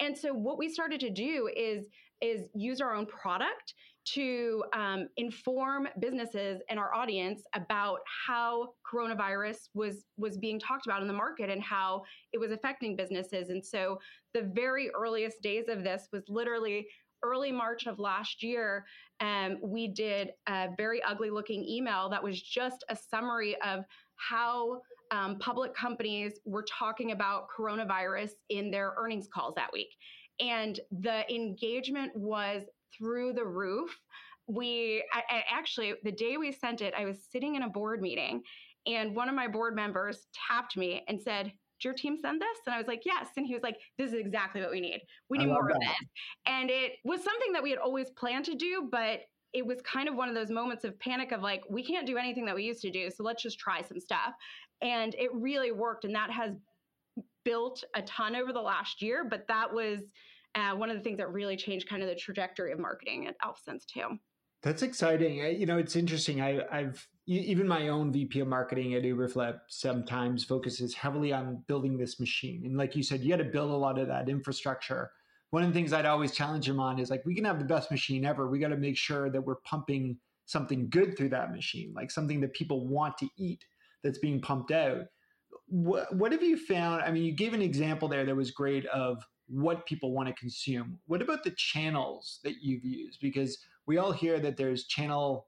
And 0.00 0.16
so 0.16 0.33
what 0.33 0.59
we 0.59 0.68
started 0.68 1.00
to 1.00 1.11
do 1.11 1.49
is 1.57 1.87
is 2.21 2.49
use 2.54 2.80
our 2.80 2.95
own 2.95 3.07
product 3.07 3.75
to 4.15 4.65
um, 4.75 5.09
inform 5.17 5.88
businesses 5.99 6.61
and 6.69 6.79
our 6.79 6.95
audience 6.95 7.43
about 7.55 8.00
how 8.27 8.69
coronavirus 8.91 9.69
was 9.75 10.05
was 10.17 10.37
being 10.38 10.59
talked 10.59 10.87
about 10.87 11.03
in 11.03 11.09
the 11.09 11.15
market 11.15 11.50
and 11.50 11.62
how 11.62 12.03
it 12.33 12.38
was 12.38 12.50
affecting 12.50 12.97
businesses. 12.97 13.50
And 13.50 13.65
so 13.65 13.99
the 14.35 14.50
very 14.55 14.91
earliest 14.91 15.43
days 15.43 15.69
of 15.69 15.83
this 15.83 16.09
was 16.12 16.23
literally 16.29 16.87
early 17.25 17.50
March 17.50 17.87
of 17.87 17.99
last 17.99 18.43
year. 18.43 18.85
Um, 19.21 19.59
we 19.62 19.88
did 19.88 20.31
a 20.49 20.69
very 20.77 21.03
ugly 21.03 21.31
looking 21.31 21.65
email 21.65 22.09
that 22.11 22.23
was 22.23 22.41
just 22.41 22.85
a 22.88 22.97
summary 22.97 23.57
of 23.62 23.85
how 24.17 24.81
um, 25.11 25.38
public 25.38 25.75
companies 25.75 26.35
were 26.45 26.65
talking 26.69 27.12
about 27.12 27.47
coronavirus 27.57 28.31
in 28.50 28.71
their 28.71 28.95
earnings 28.97 29.29
calls 29.33 29.55
that 29.57 29.73
week. 29.73 29.88
And 30.41 30.79
the 31.00 31.29
engagement 31.35 32.12
was 32.15 32.62
through 32.97 33.33
the 33.33 33.45
roof. 33.45 33.99
We 34.47 35.04
I, 35.12 35.23
I 35.30 35.45
actually, 35.50 35.95
the 36.04 36.12
day 36.12 36.37
we 36.37 36.52
sent 36.52 36.80
it, 36.80 36.95
I 36.97 37.04
was 37.04 37.18
sitting 37.30 37.54
in 37.54 37.62
a 37.62 37.68
board 37.68 38.00
meeting 38.00 38.42
and 38.87 39.14
one 39.14 39.28
of 39.28 39.35
my 39.35 39.49
board 39.49 39.75
members 39.75 40.26
tapped 40.49 40.76
me 40.76 41.04
and 41.09 41.21
said, 41.21 41.52
did 41.80 41.85
your 41.85 41.95
team 41.95 42.16
send 42.21 42.40
this? 42.40 42.59
And 42.66 42.75
I 42.75 42.78
was 42.78 42.87
like, 42.88 43.02
yes. 43.04 43.28
And 43.37 43.47
he 43.47 43.54
was 43.54 43.62
like, 43.62 43.76
this 43.99 44.09
is 44.12 44.18
exactly 44.18 44.61
what 44.61 44.71
we 44.71 44.80
need. 44.80 45.00
We 45.28 45.38
need 45.38 45.47
more 45.47 45.68
that. 45.68 45.76
of 45.76 45.80
this. 45.80 46.09
And 46.47 46.71
it 46.71 46.92
was 47.04 47.23
something 47.23 47.52
that 47.52 47.62
we 47.62 47.71
had 47.71 47.78
always 47.78 48.11
planned 48.11 48.47
to 48.47 48.54
do, 48.54 48.88
but 48.90 49.21
it 49.52 49.64
was 49.64 49.80
kind 49.83 50.09
of 50.09 50.14
one 50.14 50.28
of 50.28 50.35
those 50.35 50.50
moments 50.50 50.85
of 50.85 50.99
panic 50.99 51.33
of 51.33 51.40
like, 51.40 51.62
we 51.71 51.85
can't 51.85 52.07
do 52.07 52.16
anything 52.16 52.45
that 52.47 52.54
we 52.54 52.64
used 52.64 52.83
to 52.83 52.90
do. 52.90 53.11
So 53.11 53.23
let's 53.23 53.42
just 53.42 53.59
try 53.59 53.83
some 53.83 54.00
stuff. 54.00 54.33
And 54.83 55.14
it 55.14 55.33
really 55.35 55.73
worked. 55.73 56.04
And 56.04 56.14
that 56.14 56.30
has 56.30 56.52
built 57.45 57.85
a 57.95 58.02
ton 58.02 58.35
over 58.35 58.52
the 58.52 58.61
last 58.61 59.00
year. 59.00 59.25
But 59.25 59.47
that 59.49 59.73
was 59.73 60.00
uh, 60.59 60.75
one 60.75 60.91
of 60.91 60.97
the 60.97 61.03
things 61.03 61.19
that 61.19 61.33
really 61.33 61.57
changed 61.57 61.88
kind 61.88 62.03
of 62.03 62.09
the 62.09 62.15
trajectory 62.15 62.73
of 62.73 62.79
marketing 62.79 63.27
at 63.27 63.37
AlphaSense 63.41 63.87
too. 63.87 64.19
That's 64.62 64.83
exciting. 64.83 65.37
You 65.37 65.67
know, 65.67 65.79
it's 65.79 65.95
interesting. 65.95 66.41
I, 66.41 66.61
have 66.71 67.07
even 67.27 67.68
my 67.68 67.88
own 67.88 68.12
VP 68.12 68.40
of 68.40 68.49
marketing 68.49 68.94
at 68.94 69.05
Uberflip 69.05 69.61
sometimes 69.68 70.44
focuses 70.44 70.94
heavily 70.94 71.33
on 71.33 71.62
building 71.68 71.97
this 71.97 72.18
machine. 72.18 72.62
And 72.64 72.77
like 72.77 72.97
you 72.97 73.05
said, 73.05 73.21
you 73.21 73.31
got 73.31 73.37
to 73.37 73.44
build 73.44 73.71
a 73.71 73.77
lot 73.77 73.99
of 73.99 74.09
that 74.09 74.29
infrastructure. 74.29 75.12
One 75.51 75.62
of 75.62 75.68
the 75.68 75.75
things 75.75 75.92
I'd 75.92 76.07
always 76.07 76.33
challenge 76.33 76.68
him 76.68 76.81
on 76.81 76.99
is 76.99 77.09
like, 77.09 77.25
we 77.25 77.37
can 77.37 77.44
have 77.44 77.61
the 77.61 77.64
best 77.64 77.90
machine 77.90 78.25
ever. 78.25 78.49
We 78.49 78.59
got 78.59 78.68
to 78.68 78.77
make 78.77 78.97
sure 78.97 79.31
that 79.31 79.40
we're 79.40 79.61
pumping 79.64 80.18
something 80.47 80.88
good 80.90 81.16
through 81.16 81.29
that 81.29 81.53
machine, 81.53 81.92
like 81.94 82.11
something 82.11 82.40
that 82.40 82.53
people 82.53 82.88
want 82.88 83.16
to 83.18 83.29
eat 83.38 83.64
that's 84.03 84.18
being 84.18 84.40
pumped 84.40 84.73
out. 84.73 85.03
What, 85.68 86.16
what 86.16 86.33
have 86.33 86.42
you 86.42 86.57
found? 86.57 87.03
I 87.03 87.12
mean, 87.12 87.23
you 87.23 87.33
gave 87.33 87.55
an 87.55 87.62
example 87.62 88.09
there 88.09 88.25
that 88.25 88.35
was 88.35 88.51
great 88.51 88.87
of 88.87 89.23
what 89.49 89.87
people 89.87 90.13
want 90.13 90.29
to 90.29 90.35
consume. 90.35 90.99
What 91.07 91.23
about 91.23 91.45
the 91.45 91.53
channels 91.53 92.41
that 92.45 92.63
you've 92.63 92.85
used? 92.85 93.21
Because 93.21 93.59
we 93.87 93.99
all 93.99 94.13
hear 94.13 94.39
that 94.41 94.57
there's 94.57 94.85
channel 94.85 95.47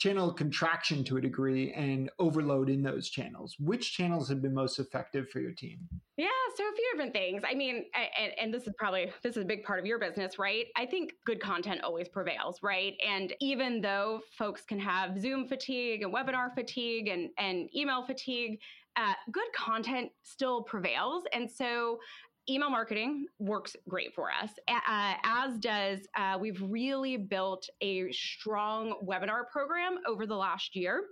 channel 0.00 0.32
contraction 0.32 1.04
to 1.04 1.18
a 1.18 1.20
degree 1.20 1.72
and 1.74 2.10
overload 2.18 2.70
in 2.70 2.82
those 2.82 3.10
channels. 3.10 3.56
Which 3.60 3.92
channels 3.92 4.30
have 4.30 4.40
been 4.40 4.54
most 4.54 4.78
effective 4.78 5.28
for 5.28 5.40
your 5.40 5.52
team? 5.52 5.78
Yeah, 6.16 6.28
so 6.56 6.64
a 6.64 6.72
few 6.74 6.90
different 6.92 7.12
things. 7.12 7.42
I 7.46 7.54
mean, 7.54 7.84
and, 8.18 8.32
and, 8.40 8.54
this 8.54 8.66
is 8.66 8.72
probably 8.78 9.12
this 9.22 9.36
is 9.36 9.42
a 9.42 9.46
big 9.46 9.62
part 9.62 9.78
of 9.78 9.84
your 9.84 9.98
business, 9.98 10.38
right? 10.38 10.66
I 10.74 10.86
think 10.86 11.12
good 11.26 11.38
content 11.38 11.82
always 11.84 12.08
prevails, 12.08 12.62
right? 12.62 12.94
And 13.06 13.34
even 13.40 13.82
though 13.82 14.22
folks 14.38 14.62
can 14.62 14.78
have 14.78 15.20
Zoom 15.20 15.46
fatigue 15.46 16.02
and 16.02 16.14
webinar 16.14 16.54
fatigue 16.54 17.08
and 17.08 17.28
and 17.36 17.68
email 17.76 18.02
fatigue, 18.02 18.58
uh, 18.96 19.12
good 19.30 19.52
content 19.54 20.10
still 20.22 20.62
prevails. 20.62 21.24
And 21.32 21.50
so 21.50 21.98
email 22.48 22.70
marketing 22.70 23.26
works 23.38 23.76
great 23.88 24.14
for 24.14 24.30
us, 24.30 24.50
uh, 24.68 25.14
as 25.24 25.58
does 25.58 26.00
uh, 26.16 26.36
we've 26.40 26.60
really 26.62 27.16
built 27.16 27.68
a 27.80 28.10
strong 28.12 28.94
webinar 29.04 29.48
program 29.50 29.98
over 30.06 30.26
the 30.26 30.34
last 30.34 30.74
year. 30.74 31.04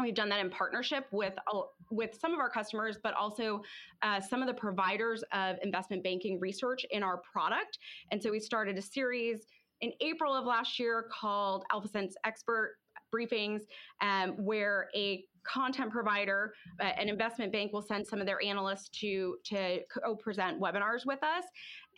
We've 0.00 0.14
done 0.14 0.28
that 0.28 0.40
in 0.40 0.50
partnership 0.50 1.06
with 1.10 1.32
with 1.90 2.18
some 2.20 2.34
of 2.34 2.38
our 2.38 2.50
customers, 2.50 2.98
but 3.02 3.14
also 3.14 3.62
uh, 4.02 4.20
some 4.20 4.42
of 4.42 4.48
the 4.48 4.54
providers 4.54 5.24
of 5.32 5.56
investment 5.62 6.02
banking 6.02 6.38
research 6.38 6.84
in 6.90 7.02
our 7.02 7.18
product. 7.18 7.78
And 8.10 8.22
so 8.22 8.30
we 8.30 8.40
started 8.40 8.76
a 8.76 8.82
series 8.82 9.46
in 9.80 9.92
April 10.00 10.34
of 10.34 10.44
last 10.44 10.78
year 10.78 11.08
called 11.10 11.64
AlphaSense 11.72 12.12
Expert 12.24 12.76
Briefings, 13.14 13.62
um, 14.00 14.30
where 14.32 14.88
a 14.94 15.24
content 15.46 15.90
provider, 15.90 16.52
uh, 16.80 16.84
an 16.84 17.08
investment 17.08 17.52
bank 17.52 17.72
will 17.72 17.82
send 17.82 18.06
some 18.06 18.20
of 18.20 18.26
their 18.26 18.42
analysts 18.44 18.88
to 18.88 19.36
to 19.44 19.80
co-present 19.86 20.60
webinars 20.60 21.06
with 21.06 21.22
us, 21.22 21.44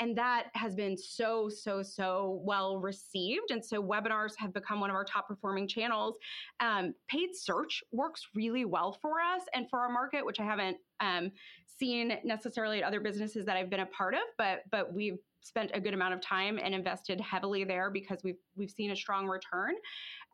and 0.00 0.16
that 0.16 0.48
has 0.54 0.74
been 0.74 0.96
so 0.96 1.48
so 1.48 1.82
so 1.82 2.40
well 2.44 2.78
received. 2.78 3.50
And 3.50 3.64
so 3.64 3.82
webinars 3.82 4.32
have 4.38 4.52
become 4.52 4.80
one 4.80 4.90
of 4.90 4.96
our 4.96 5.04
top 5.04 5.28
performing 5.28 5.66
channels. 5.66 6.16
Um, 6.60 6.94
paid 7.08 7.30
search 7.34 7.82
works 7.92 8.26
really 8.34 8.64
well 8.64 8.92
for 9.00 9.20
us 9.20 9.42
and 9.54 9.68
for 9.70 9.80
our 9.80 9.90
market, 9.90 10.24
which 10.24 10.40
I 10.40 10.44
haven't 10.44 10.76
um, 11.00 11.30
seen 11.66 12.18
necessarily 12.24 12.82
at 12.82 12.84
other 12.84 13.00
businesses 13.00 13.46
that 13.46 13.56
I've 13.56 13.70
been 13.70 13.80
a 13.80 13.86
part 13.86 14.14
of, 14.14 14.20
but 14.36 14.60
but 14.70 14.92
we've 14.92 15.18
spent 15.42 15.70
a 15.72 15.80
good 15.80 15.94
amount 15.94 16.12
of 16.12 16.20
time 16.20 16.58
and 16.62 16.74
invested 16.74 17.20
heavily 17.20 17.64
there 17.64 17.90
because 17.90 18.20
we've 18.22 18.38
we've 18.56 18.70
seen 18.70 18.90
a 18.90 18.96
strong 18.96 19.26
return. 19.26 19.74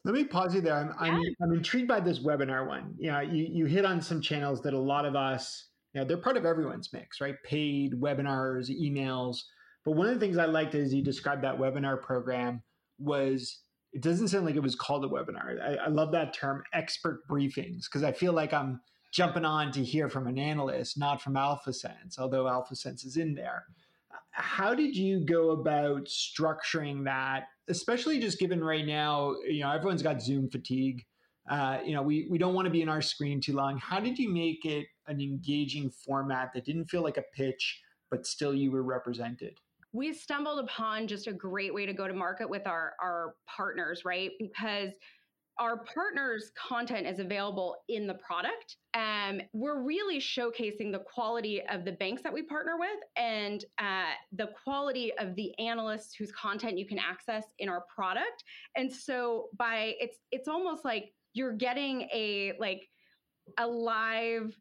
Let 0.04 0.14
me 0.14 0.24
pause 0.24 0.54
you 0.54 0.60
there. 0.60 0.76
I'm, 0.76 0.88
yeah. 0.88 1.14
I'm, 1.14 1.22
I'm, 1.42 1.56
intrigued 1.56 1.88
by 1.88 2.00
this 2.00 2.18
webinar 2.18 2.66
one. 2.66 2.94
You 2.98 3.10
know, 3.10 3.20
you, 3.20 3.48
you 3.50 3.64
hit 3.64 3.86
on 3.86 4.02
some 4.02 4.20
channels 4.20 4.60
that 4.62 4.74
a 4.74 4.78
lot 4.78 5.06
of 5.06 5.16
us, 5.16 5.68
you 5.94 6.00
know, 6.00 6.06
they're 6.06 6.18
part 6.18 6.36
of 6.36 6.44
everyone's 6.44 6.92
mix, 6.92 7.20
right? 7.20 7.36
Paid 7.42 7.94
webinars, 7.94 8.68
emails. 8.70 9.38
But 9.84 9.92
one 9.92 10.08
of 10.08 10.14
the 10.14 10.20
things 10.20 10.36
I 10.36 10.44
liked 10.44 10.74
as 10.74 10.92
you 10.92 11.02
described 11.02 11.42
that 11.44 11.58
webinar 11.58 12.00
program 12.02 12.62
was 12.98 13.60
it 13.92 14.02
doesn't 14.02 14.28
sound 14.28 14.44
like 14.44 14.56
it 14.56 14.62
was 14.62 14.74
called 14.74 15.04
a 15.04 15.08
webinar. 15.08 15.60
I, 15.62 15.86
I 15.86 15.88
love 15.88 16.12
that 16.12 16.34
term, 16.34 16.64
expert 16.74 17.22
briefings, 17.30 17.84
because 17.84 18.02
I 18.02 18.12
feel 18.12 18.32
like 18.34 18.52
I'm 18.52 18.80
jumping 19.12 19.44
on 19.44 19.72
to 19.72 19.84
hear 19.84 20.10
from 20.10 20.26
an 20.26 20.38
analyst, 20.38 20.98
not 20.98 21.22
from 21.22 21.34
AlphaSense, 21.34 22.18
although 22.18 22.44
AlphaSense 22.44 23.06
is 23.06 23.16
in 23.16 23.34
there 23.34 23.64
how 24.34 24.74
did 24.74 24.96
you 24.96 25.24
go 25.24 25.50
about 25.50 26.06
structuring 26.06 27.04
that 27.04 27.44
especially 27.68 28.18
just 28.18 28.38
given 28.38 28.62
right 28.62 28.86
now 28.86 29.34
you 29.46 29.60
know 29.60 29.70
everyone's 29.70 30.02
got 30.02 30.20
zoom 30.20 30.50
fatigue. 30.50 31.04
Uh, 31.48 31.78
you 31.84 31.94
know 31.94 32.02
we, 32.02 32.26
we 32.30 32.38
don't 32.38 32.54
want 32.54 32.66
to 32.66 32.70
be 32.70 32.82
in 32.82 32.88
our 32.88 33.02
screen 33.02 33.40
too 33.40 33.52
long. 33.52 33.78
How 33.78 34.00
did 34.00 34.18
you 34.18 34.32
make 34.32 34.64
it 34.64 34.86
an 35.06 35.20
engaging 35.20 35.90
format 35.90 36.50
that 36.54 36.64
didn't 36.64 36.86
feel 36.86 37.02
like 37.02 37.16
a 37.16 37.24
pitch 37.34 37.80
but 38.10 38.26
still 38.26 38.54
you 38.54 38.70
were 38.70 38.82
represented? 38.82 39.58
We 39.92 40.12
stumbled 40.12 40.58
upon 40.58 41.06
just 41.06 41.28
a 41.28 41.32
great 41.32 41.72
way 41.72 41.86
to 41.86 41.92
go 41.92 42.08
to 42.08 42.14
market 42.14 42.48
with 42.48 42.66
our 42.66 42.94
our 43.00 43.34
partners 43.46 44.04
right? 44.04 44.30
Because 44.40 44.90
our 45.58 45.84
partners' 45.84 46.50
content 46.56 47.06
is 47.06 47.20
available 47.20 47.76
in 47.88 48.06
the 48.06 48.14
product. 48.14 48.76
Um, 48.94 49.40
we're 49.52 49.82
really 49.82 50.18
showcasing 50.18 50.90
the 50.90 51.00
quality 51.00 51.62
of 51.70 51.84
the 51.84 51.92
banks 51.92 52.22
that 52.22 52.32
we 52.32 52.42
partner 52.42 52.76
with 52.78 52.98
and 53.16 53.64
uh, 53.78 54.12
the 54.32 54.50
quality 54.62 55.12
of 55.18 55.34
the 55.36 55.56
analysts 55.58 56.14
whose 56.14 56.32
content 56.32 56.78
you 56.78 56.86
can 56.86 56.98
access 56.98 57.44
in 57.58 57.68
our 57.68 57.84
product. 57.94 58.44
And 58.76 58.92
so 58.92 59.48
by 59.56 59.94
it's 60.00 60.18
it's 60.32 60.48
almost 60.48 60.84
like 60.84 61.12
you're 61.34 61.52
getting 61.52 62.02
a 62.12 62.54
like 62.58 62.88
a 63.58 63.66
live 63.66 64.56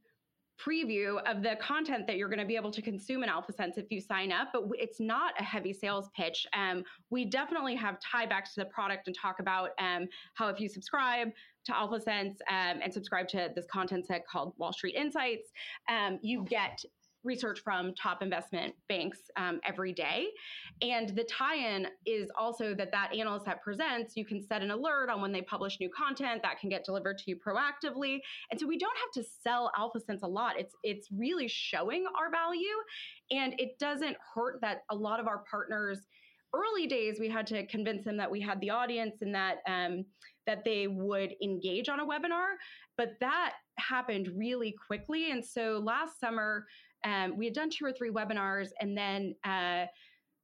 preview 0.65 1.21
of 1.25 1.43
the 1.43 1.55
content 1.61 2.07
that 2.07 2.17
you're 2.17 2.29
going 2.29 2.39
to 2.39 2.45
be 2.45 2.55
able 2.55 2.71
to 2.71 2.81
consume 2.81 3.23
in 3.23 3.29
AlphaSense 3.29 3.77
if 3.77 3.85
you 3.89 3.99
sign 3.99 4.31
up, 4.31 4.49
but 4.53 4.63
it's 4.73 4.99
not 4.99 5.33
a 5.39 5.43
heavy 5.43 5.73
sales 5.73 6.09
pitch. 6.15 6.45
Um, 6.53 6.83
we 7.09 7.25
definitely 7.25 7.75
have 7.75 7.97
tie 7.99 8.25
backs 8.25 8.53
to 8.55 8.61
the 8.61 8.65
product 8.67 9.07
and 9.07 9.15
talk 9.19 9.39
about 9.39 9.71
um, 9.79 10.07
how 10.35 10.47
if 10.47 10.59
you 10.59 10.69
subscribe 10.69 11.29
to 11.65 11.71
AlphaSense 11.71 12.35
um, 12.49 12.79
and 12.83 12.93
subscribe 12.93 13.27
to 13.29 13.49
this 13.55 13.65
content 13.71 14.05
set 14.05 14.27
called 14.27 14.53
Wall 14.57 14.73
Street 14.73 14.95
Insights, 14.95 15.51
um, 15.89 16.19
you 16.21 16.45
get 16.49 16.83
research 17.23 17.61
from 17.63 17.93
top 17.95 18.21
investment 18.21 18.75
banks 18.89 19.19
um, 19.37 19.59
every 19.65 19.93
day. 19.93 20.27
And 20.81 21.09
the 21.09 21.23
tie-in 21.23 21.87
is 22.05 22.29
also 22.37 22.73
that 22.75 22.91
that 22.91 23.13
analyst 23.15 23.45
that 23.45 23.61
presents, 23.61 24.17
you 24.17 24.25
can 24.25 24.41
set 24.41 24.61
an 24.61 24.71
alert 24.71 25.09
on 25.09 25.21
when 25.21 25.31
they 25.31 25.41
publish 25.41 25.79
new 25.79 25.89
content 25.89 26.41
that 26.43 26.59
can 26.59 26.69
get 26.69 26.83
delivered 26.83 27.17
to 27.19 27.23
you 27.27 27.37
proactively. 27.37 28.19
And 28.51 28.59
so 28.59 28.67
we 28.67 28.77
don't 28.77 28.97
have 28.97 29.23
to 29.23 29.29
sell 29.41 29.71
AlphaSense 29.77 30.23
a 30.23 30.27
lot. 30.27 30.59
It's 30.59 30.75
it's 30.83 31.09
really 31.11 31.47
showing 31.47 32.05
our 32.17 32.29
value, 32.29 32.61
and 33.31 33.53
it 33.57 33.79
doesn't 33.79 34.17
hurt 34.33 34.59
that 34.61 34.83
a 34.89 34.95
lot 34.95 35.19
of 35.19 35.27
our 35.27 35.43
partners. 35.49 35.99
Early 36.55 36.85
days, 36.85 37.17
we 37.19 37.29
had 37.29 37.47
to 37.47 37.65
convince 37.65 38.05
them 38.05 38.17
that 38.17 38.29
we 38.29 38.39
had 38.39 38.61
the 38.61 38.69
audience 38.69 39.15
and 39.21 39.33
that 39.33 39.57
um, 39.67 40.05
that 40.45 40.63
they 40.63 40.87
would 40.87 41.33
engage 41.41 41.89
on 41.89 41.99
a 41.99 42.05
webinar, 42.05 42.55
but 42.97 43.13
that 43.21 43.53
happened 43.77 44.29
really 44.35 44.75
quickly. 44.87 45.31
And 45.31 45.43
so 45.43 45.81
last 45.83 46.19
summer, 46.19 46.65
um, 47.03 47.37
we 47.37 47.45
had 47.45 47.53
done 47.53 47.69
two 47.69 47.85
or 47.85 47.91
three 47.91 48.11
webinars, 48.11 48.69
and 48.79 48.97
then 48.97 49.35
uh, 49.43 49.85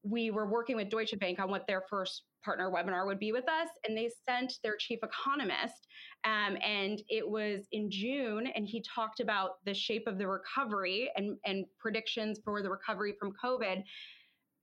we 0.04 0.32
were 0.32 0.48
working 0.48 0.76
with 0.76 0.90
Deutsche 0.90 1.18
Bank 1.20 1.40
on 1.40 1.50
what 1.50 1.68
their 1.68 1.84
first 1.90 2.24
partner 2.44 2.72
webinar 2.72 3.06
would 3.06 3.20
be 3.20 3.32
with 3.32 3.48
us 3.50 3.70
and 3.88 3.98
they 3.98 4.10
sent 4.28 4.54
their 4.64 4.76
chief 4.78 5.00
economist 5.04 5.88
um, 6.26 6.58
and 6.64 7.02
it 7.10 7.28
was 7.28 7.68
in 7.72 7.90
june 7.92 8.48
and 8.56 8.68
he 8.68 8.82
talked 8.82 9.20
about 9.20 9.64
the 9.66 9.74
shape 9.74 10.08
of 10.08 10.18
the 10.18 10.28
recovery 10.28 11.10
and, 11.16 11.38
and 11.46 11.66
predictions 11.78 12.40
for 12.44 12.62
the 12.62 12.70
recovery 12.70 13.14
from 13.20 13.32
covid 13.44 13.84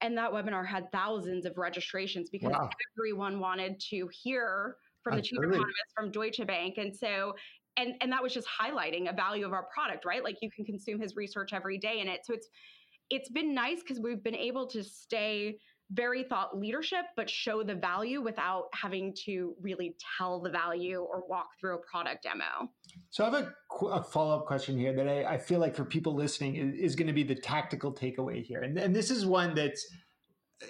and 0.00 0.16
that 0.16 0.30
webinar 0.30 0.66
had 0.66 0.90
thousands 0.92 1.44
of 1.44 1.56
registrations 1.58 2.30
because 2.30 2.52
wow. 2.52 2.70
everyone 2.98 3.40
wanted 3.40 3.78
to 3.78 4.08
hear 4.10 4.76
from 5.02 5.16
the 5.16 5.22
chief 5.22 5.38
economist 5.38 5.92
from 5.94 6.10
deutsche 6.10 6.46
bank 6.46 6.78
and 6.78 6.94
so 6.94 7.34
and 7.76 7.94
and 8.00 8.12
that 8.12 8.22
was 8.22 8.32
just 8.32 8.46
highlighting 8.48 9.10
a 9.10 9.12
value 9.12 9.46
of 9.46 9.52
our 9.52 9.66
product 9.74 10.04
right? 10.04 10.22
Like 10.24 10.36
you 10.40 10.50
can 10.50 10.64
consume 10.64 11.00
his 11.00 11.16
research 11.16 11.52
every 11.52 11.78
day 11.78 12.00
in 12.00 12.08
it 12.08 12.20
so 12.24 12.34
it's 12.34 12.48
it's 13.08 13.30
been 13.30 13.54
nice 13.54 13.80
because 13.80 14.00
we've 14.00 14.22
been 14.22 14.34
able 14.34 14.66
to 14.68 14.82
stay 14.82 15.58
very 15.92 16.24
thought 16.24 16.58
leadership 16.58 17.04
but 17.16 17.30
show 17.30 17.62
the 17.62 17.74
value 17.74 18.20
without 18.20 18.64
having 18.74 19.14
to 19.24 19.54
really 19.60 19.94
tell 20.18 20.40
the 20.40 20.50
value 20.50 20.98
or 20.98 21.22
walk 21.28 21.46
through 21.60 21.76
a 21.76 21.78
product 21.88 22.24
demo. 22.24 22.68
So 23.10 23.24
i 23.24 23.30
have 23.30 23.34
a, 23.80 23.86
a 23.86 24.02
follow-up 24.02 24.46
question 24.46 24.76
here 24.76 24.92
that 24.94 25.08
I, 25.08 25.34
I, 25.34 25.38
feel 25.38 25.60
like 25.60 25.76
for 25.76 25.84
people 25.84 26.12
listening 26.12 26.56
is, 26.56 26.74
is 26.74 26.96
going 26.96 27.06
to 27.06 27.12
be 27.12 27.22
the 27.22 27.36
tactical 27.36 27.94
takeaway 27.94 28.42
here. 28.42 28.62
And, 28.62 28.76
and 28.78 28.94
this 28.94 29.12
is 29.12 29.24
one 29.24 29.54
that's 29.54 29.86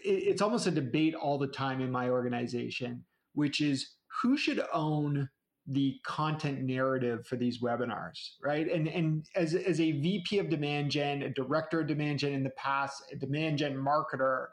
it's 0.04 0.42
almost 0.42 0.66
a 0.66 0.70
debate 0.70 1.14
all 1.14 1.38
the 1.38 1.46
time 1.46 1.80
in 1.80 1.90
my 1.90 2.10
organization 2.10 3.04
which 3.36 3.60
is 3.60 3.94
who 4.20 4.36
should 4.36 4.60
own 4.72 5.28
the 5.68 5.98
content 6.04 6.62
narrative 6.62 7.26
for 7.26 7.36
these 7.36 7.60
webinars, 7.60 8.32
right? 8.42 8.70
And 8.70 8.86
and 8.88 9.26
as 9.34 9.54
as 9.54 9.80
a 9.80 9.92
VP 9.92 10.38
of 10.38 10.48
demand 10.48 10.90
gen, 10.90 11.22
a 11.22 11.30
director 11.30 11.80
of 11.80 11.88
demand 11.88 12.20
gen 12.20 12.32
in 12.32 12.44
the 12.44 12.50
past, 12.50 13.02
a 13.12 13.16
demand 13.16 13.58
gen 13.58 13.76
marketer, 13.76 14.46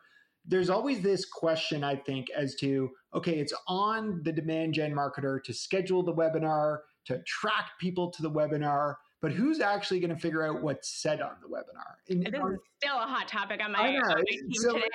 there's 0.45 0.69
always 0.69 1.01
this 1.01 1.25
question 1.25 1.83
I 1.83 1.95
think 1.95 2.27
as 2.35 2.55
to 2.55 2.89
okay, 3.13 3.37
it's 3.39 3.53
on 3.67 4.21
the 4.23 4.31
demand 4.31 4.73
gen 4.73 4.93
marketer 4.93 5.43
to 5.43 5.53
schedule 5.53 6.03
the 6.03 6.13
webinar, 6.13 6.79
to 7.05 7.15
attract 7.15 7.79
people 7.79 8.09
to 8.11 8.23
the 8.23 8.31
webinar, 8.31 8.95
but 9.21 9.31
who's 9.31 9.59
actually 9.59 9.99
going 9.99 10.13
to 10.13 10.19
figure 10.19 10.45
out 10.45 10.63
what's 10.63 11.01
said 11.01 11.21
on 11.21 11.33
the 11.41 11.47
webinar? 11.47 11.93
And, 12.09 12.25
this 12.25 12.33
is 12.33 12.59
still 12.81 12.97
a 12.97 13.05
hot 13.05 13.27
topic 13.27 13.61
on 13.63 13.71
my, 13.71 13.79
I 13.79 13.91
know. 13.91 14.15
so, 14.51 14.73
today. 14.73 14.85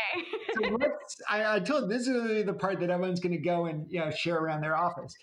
so 0.54 0.78
I, 1.30 1.56
I 1.56 1.60
told 1.60 1.88
this 1.88 2.08
is 2.08 2.44
the 2.44 2.52
part 2.54 2.80
that 2.80 2.90
everyone's 2.90 3.20
going 3.20 3.32
to 3.32 3.38
go 3.38 3.66
and 3.66 3.86
you 3.88 4.00
know 4.00 4.10
share 4.10 4.36
around 4.36 4.62
their 4.62 4.76
office 4.76 5.14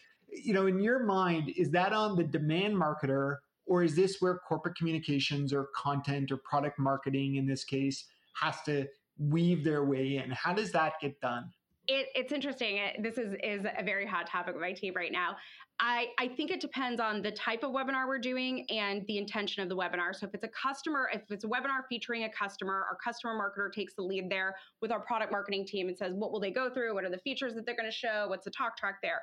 you 0.44 0.54
know, 0.54 0.68
in 0.68 0.80
your 0.80 1.04
mind, 1.04 1.52
is 1.58 1.72
that 1.72 1.94
on 1.94 2.16
the 2.16 2.24
demand 2.24 2.76
marketer, 2.76 3.38
or 3.66 3.84
is 3.84 3.96
this 3.96 4.18
where 4.20 4.38
corporate 4.48 4.76
communications 4.76 5.54
or 5.54 5.70
content 5.76 6.32
or 6.32 6.38
product 6.38 6.78
marketing 6.78 7.36
in 7.36 7.48
this 7.48 7.64
case 7.64 8.06
has 8.40 8.56
to 8.66 8.86
weave 9.18 9.64
their 9.64 9.86
way 9.86 10.18
in? 10.18 10.32
How 10.32 10.54
does 10.54 10.72
that 10.72 10.94
get 11.02 11.20
done? 11.22 11.52
It, 11.88 12.08
it's 12.16 12.32
interesting. 12.32 12.80
This 13.00 13.18
is 13.18 13.36
is 13.44 13.64
a 13.78 13.84
very 13.84 14.08
hot 14.08 14.28
topic 14.28 14.56
with 14.56 14.62
my 14.62 14.74
team 14.74 14.94
right 14.96 15.12
now. 15.12 15.36
I, 15.80 16.08
I 16.18 16.30
think 16.30 16.52
it 16.52 16.62
depends 16.62 17.02
on 17.02 17.22
the 17.22 17.32
type 17.32 17.64
of 17.64 17.72
webinar 17.72 18.08
we're 18.08 18.18
doing 18.18 18.66
and 18.70 19.06
the 19.08 19.18
intention 19.18 19.62
of 19.62 19.68
the 19.68 19.76
webinar. 19.76 20.16
So 20.16 20.26
if 20.26 20.34
it's 20.34 20.46
a 20.46 20.50
customer, 20.50 21.10
if 21.14 21.24
it's 21.30 21.44
a 21.44 21.48
webinar 21.48 21.82
featuring 21.90 22.24
a 22.24 22.30
customer, 22.30 22.86
our 22.90 22.98
customer 23.04 23.34
marketer 23.34 23.72
takes 23.74 23.94
the 23.94 24.02
lead 24.02 24.30
there 24.30 24.56
with 24.82 24.92
our 24.92 25.02
product 25.02 25.34
marketing 25.34 25.68
team 25.68 25.90
and 25.90 25.98
says, 25.98 26.14
what 26.14 26.32
will 26.32 26.40
they 26.40 26.52
go 26.52 26.70
through? 26.70 26.94
What 26.94 27.04
are 27.04 27.10
the 27.10 27.20
features 27.20 27.56
that 27.56 27.66
they're 27.66 27.76
going 27.76 27.92
to 27.92 27.96
show? 27.96 28.26
What's 28.30 28.46
the 28.46 28.52
talk 28.52 28.78
track 28.78 29.00
there? 29.04 29.22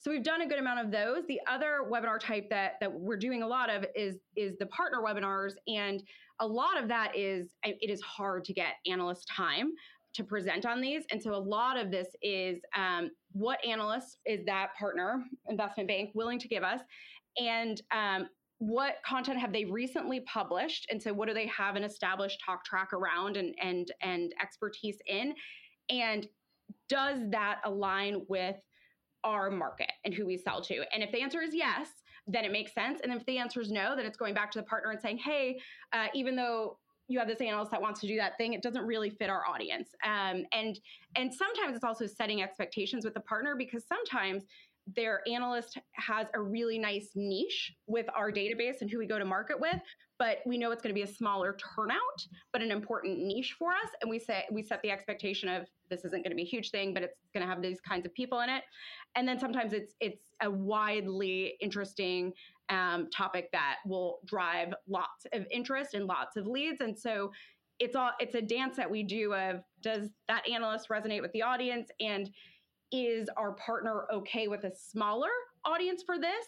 So 0.00 0.10
we've 0.10 0.22
done 0.22 0.40
a 0.40 0.48
good 0.48 0.58
amount 0.58 0.80
of 0.80 0.90
those. 0.90 1.26
The 1.28 1.40
other 1.46 1.82
webinar 1.90 2.18
type 2.18 2.48
that 2.48 2.74
that 2.80 2.90
we're 2.90 3.18
doing 3.18 3.42
a 3.42 3.46
lot 3.46 3.68
of 3.68 3.84
is 3.94 4.16
is 4.34 4.56
the 4.58 4.64
partner 4.66 5.00
webinars, 5.04 5.52
and 5.68 6.02
a 6.40 6.46
lot 6.46 6.82
of 6.82 6.88
that 6.88 7.14
is 7.14 7.54
it 7.64 7.90
is 7.90 8.00
hard 8.00 8.44
to 8.46 8.54
get 8.54 8.76
analyst 8.86 9.28
time 9.28 9.72
to 10.14 10.24
present 10.24 10.64
on 10.64 10.80
these, 10.80 11.04
and 11.12 11.22
so 11.22 11.34
a 11.34 11.36
lot 11.36 11.76
of 11.76 11.90
this 11.90 12.08
is 12.22 12.60
um, 12.74 13.10
what 13.32 13.62
analyst 13.64 14.20
is 14.24 14.44
that 14.46 14.70
partner 14.76 15.22
investment 15.48 15.86
bank 15.86 16.10
willing 16.14 16.38
to 16.38 16.48
give 16.48 16.62
us, 16.62 16.80
and 17.36 17.82
um, 17.92 18.26
what 18.56 18.96
content 19.06 19.38
have 19.38 19.52
they 19.52 19.66
recently 19.66 20.20
published, 20.20 20.86
and 20.90 21.00
so 21.02 21.12
what 21.12 21.28
do 21.28 21.34
they 21.34 21.46
have 21.48 21.76
an 21.76 21.84
established 21.84 22.40
talk 22.44 22.64
track 22.64 22.94
around 22.94 23.36
and 23.36 23.54
and 23.62 23.92
and 24.00 24.32
expertise 24.42 24.96
in, 25.06 25.34
and 25.90 26.26
does 26.88 27.18
that 27.30 27.60
align 27.64 28.24
with 28.28 28.56
our 29.24 29.50
market 29.50 29.92
and 30.04 30.14
who 30.14 30.26
we 30.26 30.36
sell 30.36 30.60
to? 30.62 30.84
And 30.92 31.02
if 31.02 31.12
the 31.12 31.20
answer 31.20 31.40
is 31.40 31.54
yes, 31.54 31.88
then 32.26 32.44
it 32.44 32.52
makes 32.52 32.74
sense. 32.74 33.00
And 33.02 33.12
if 33.12 33.24
the 33.26 33.38
answer 33.38 33.60
is 33.60 33.70
no, 33.70 33.96
then 33.96 34.06
it's 34.06 34.16
going 34.16 34.34
back 34.34 34.50
to 34.52 34.58
the 34.58 34.64
partner 34.64 34.90
and 34.90 35.00
saying, 35.00 35.18
hey, 35.18 35.58
uh, 35.92 36.06
even 36.14 36.36
though 36.36 36.78
you 37.08 37.18
have 37.18 37.26
this 37.26 37.40
analyst 37.40 37.72
that 37.72 37.82
wants 37.82 38.00
to 38.00 38.06
do 38.06 38.16
that 38.16 38.36
thing, 38.38 38.52
it 38.52 38.62
doesn't 38.62 38.86
really 38.86 39.10
fit 39.10 39.28
our 39.28 39.42
audience. 39.46 39.88
Um, 40.04 40.44
and 40.52 40.78
and 41.16 41.34
sometimes 41.34 41.74
it's 41.74 41.84
also 41.84 42.06
setting 42.06 42.40
expectations 42.40 43.04
with 43.04 43.14
the 43.14 43.20
partner 43.20 43.56
because 43.56 43.84
sometimes 43.86 44.44
their 44.94 45.20
analyst 45.28 45.78
has 45.92 46.28
a 46.34 46.40
really 46.40 46.78
nice 46.78 47.10
niche 47.14 47.72
with 47.86 48.06
our 48.14 48.30
database 48.30 48.80
and 48.80 48.90
who 48.90 48.98
we 48.98 49.06
go 49.06 49.18
to 49.18 49.24
market 49.24 49.58
with 49.58 49.80
but 50.20 50.38
we 50.46 50.58
know 50.58 50.70
it's 50.70 50.82
going 50.82 50.94
to 50.94 50.98
be 50.98 51.10
a 51.10 51.12
smaller 51.12 51.56
turnout 51.74 52.26
but 52.52 52.62
an 52.62 52.70
important 52.70 53.18
niche 53.18 53.56
for 53.58 53.70
us 53.70 53.90
and 54.02 54.08
we 54.10 54.20
say 54.20 54.44
we 54.52 54.62
set 54.62 54.80
the 54.82 54.90
expectation 54.90 55.48
of 55.48 55.66
this 55.88 56.04
isn't 56.04 56.22
going 56.22 56.30
to 56.30 56.36
be 56.36 56.42
a 56.42 56.46
huge 56.46 56.70
thing 56.70 56.94
but 56.94 57.02
it's 57.02 57.16
going 57.34 57.44
to 57.44 57.52
have 57.52 57.60
these 57.60 57.80
kinds 57.80 58.06
of 58.06 58.14
people 58.14 58.40
in 58.40 58.48
it. 58.48 58.62
And 59.16 59.26
then 59.26 59.38
sometimes 59.38 59.72
it's 59.72 59.94
it's 60.00 60.22
a 60.40 60.50
widely 60.50 61.54
interesting 61.60 62.32
um, 62.68 63.08
topic 63.10 63.50
that 63.52 63.76
will 63.84 64.20
drive 64.24 64.72
lots 64.88 65.26
of 65.32 65.44
interest 65.50 65.94
and 65.94 66.06
lots 66.06 66.36
of 66.36 66.46
leads 66.46 66.80
and 66.80 66.96
so 66.96 67.32
it's 67.80 67.96
all 67.96 68.12
it's 68.20 68.34
a 68.34 68.42
dance 68.42 68.76
that 68.76 68.90
we 68.90 69.02
do 69.02 69.34
of 69.34 69.62
does 69.82 70.10
that 70.28 70.48
analyst 70.48 70.88
resonate 70.88 71.22
with 71.22 71.32
the 71.32 71.42
audience 71.42 71.88
and 71.98 72.30
is 72.92 73.28
our 73.36 73.52
partner 73.52 74.06
okay 74.12 74.46
with 74.48 74.64
a 74.64 74.70
smaller 74.76 75.30
audience 75.64 76.02
for 76.04 76.18
this 76.18 76.46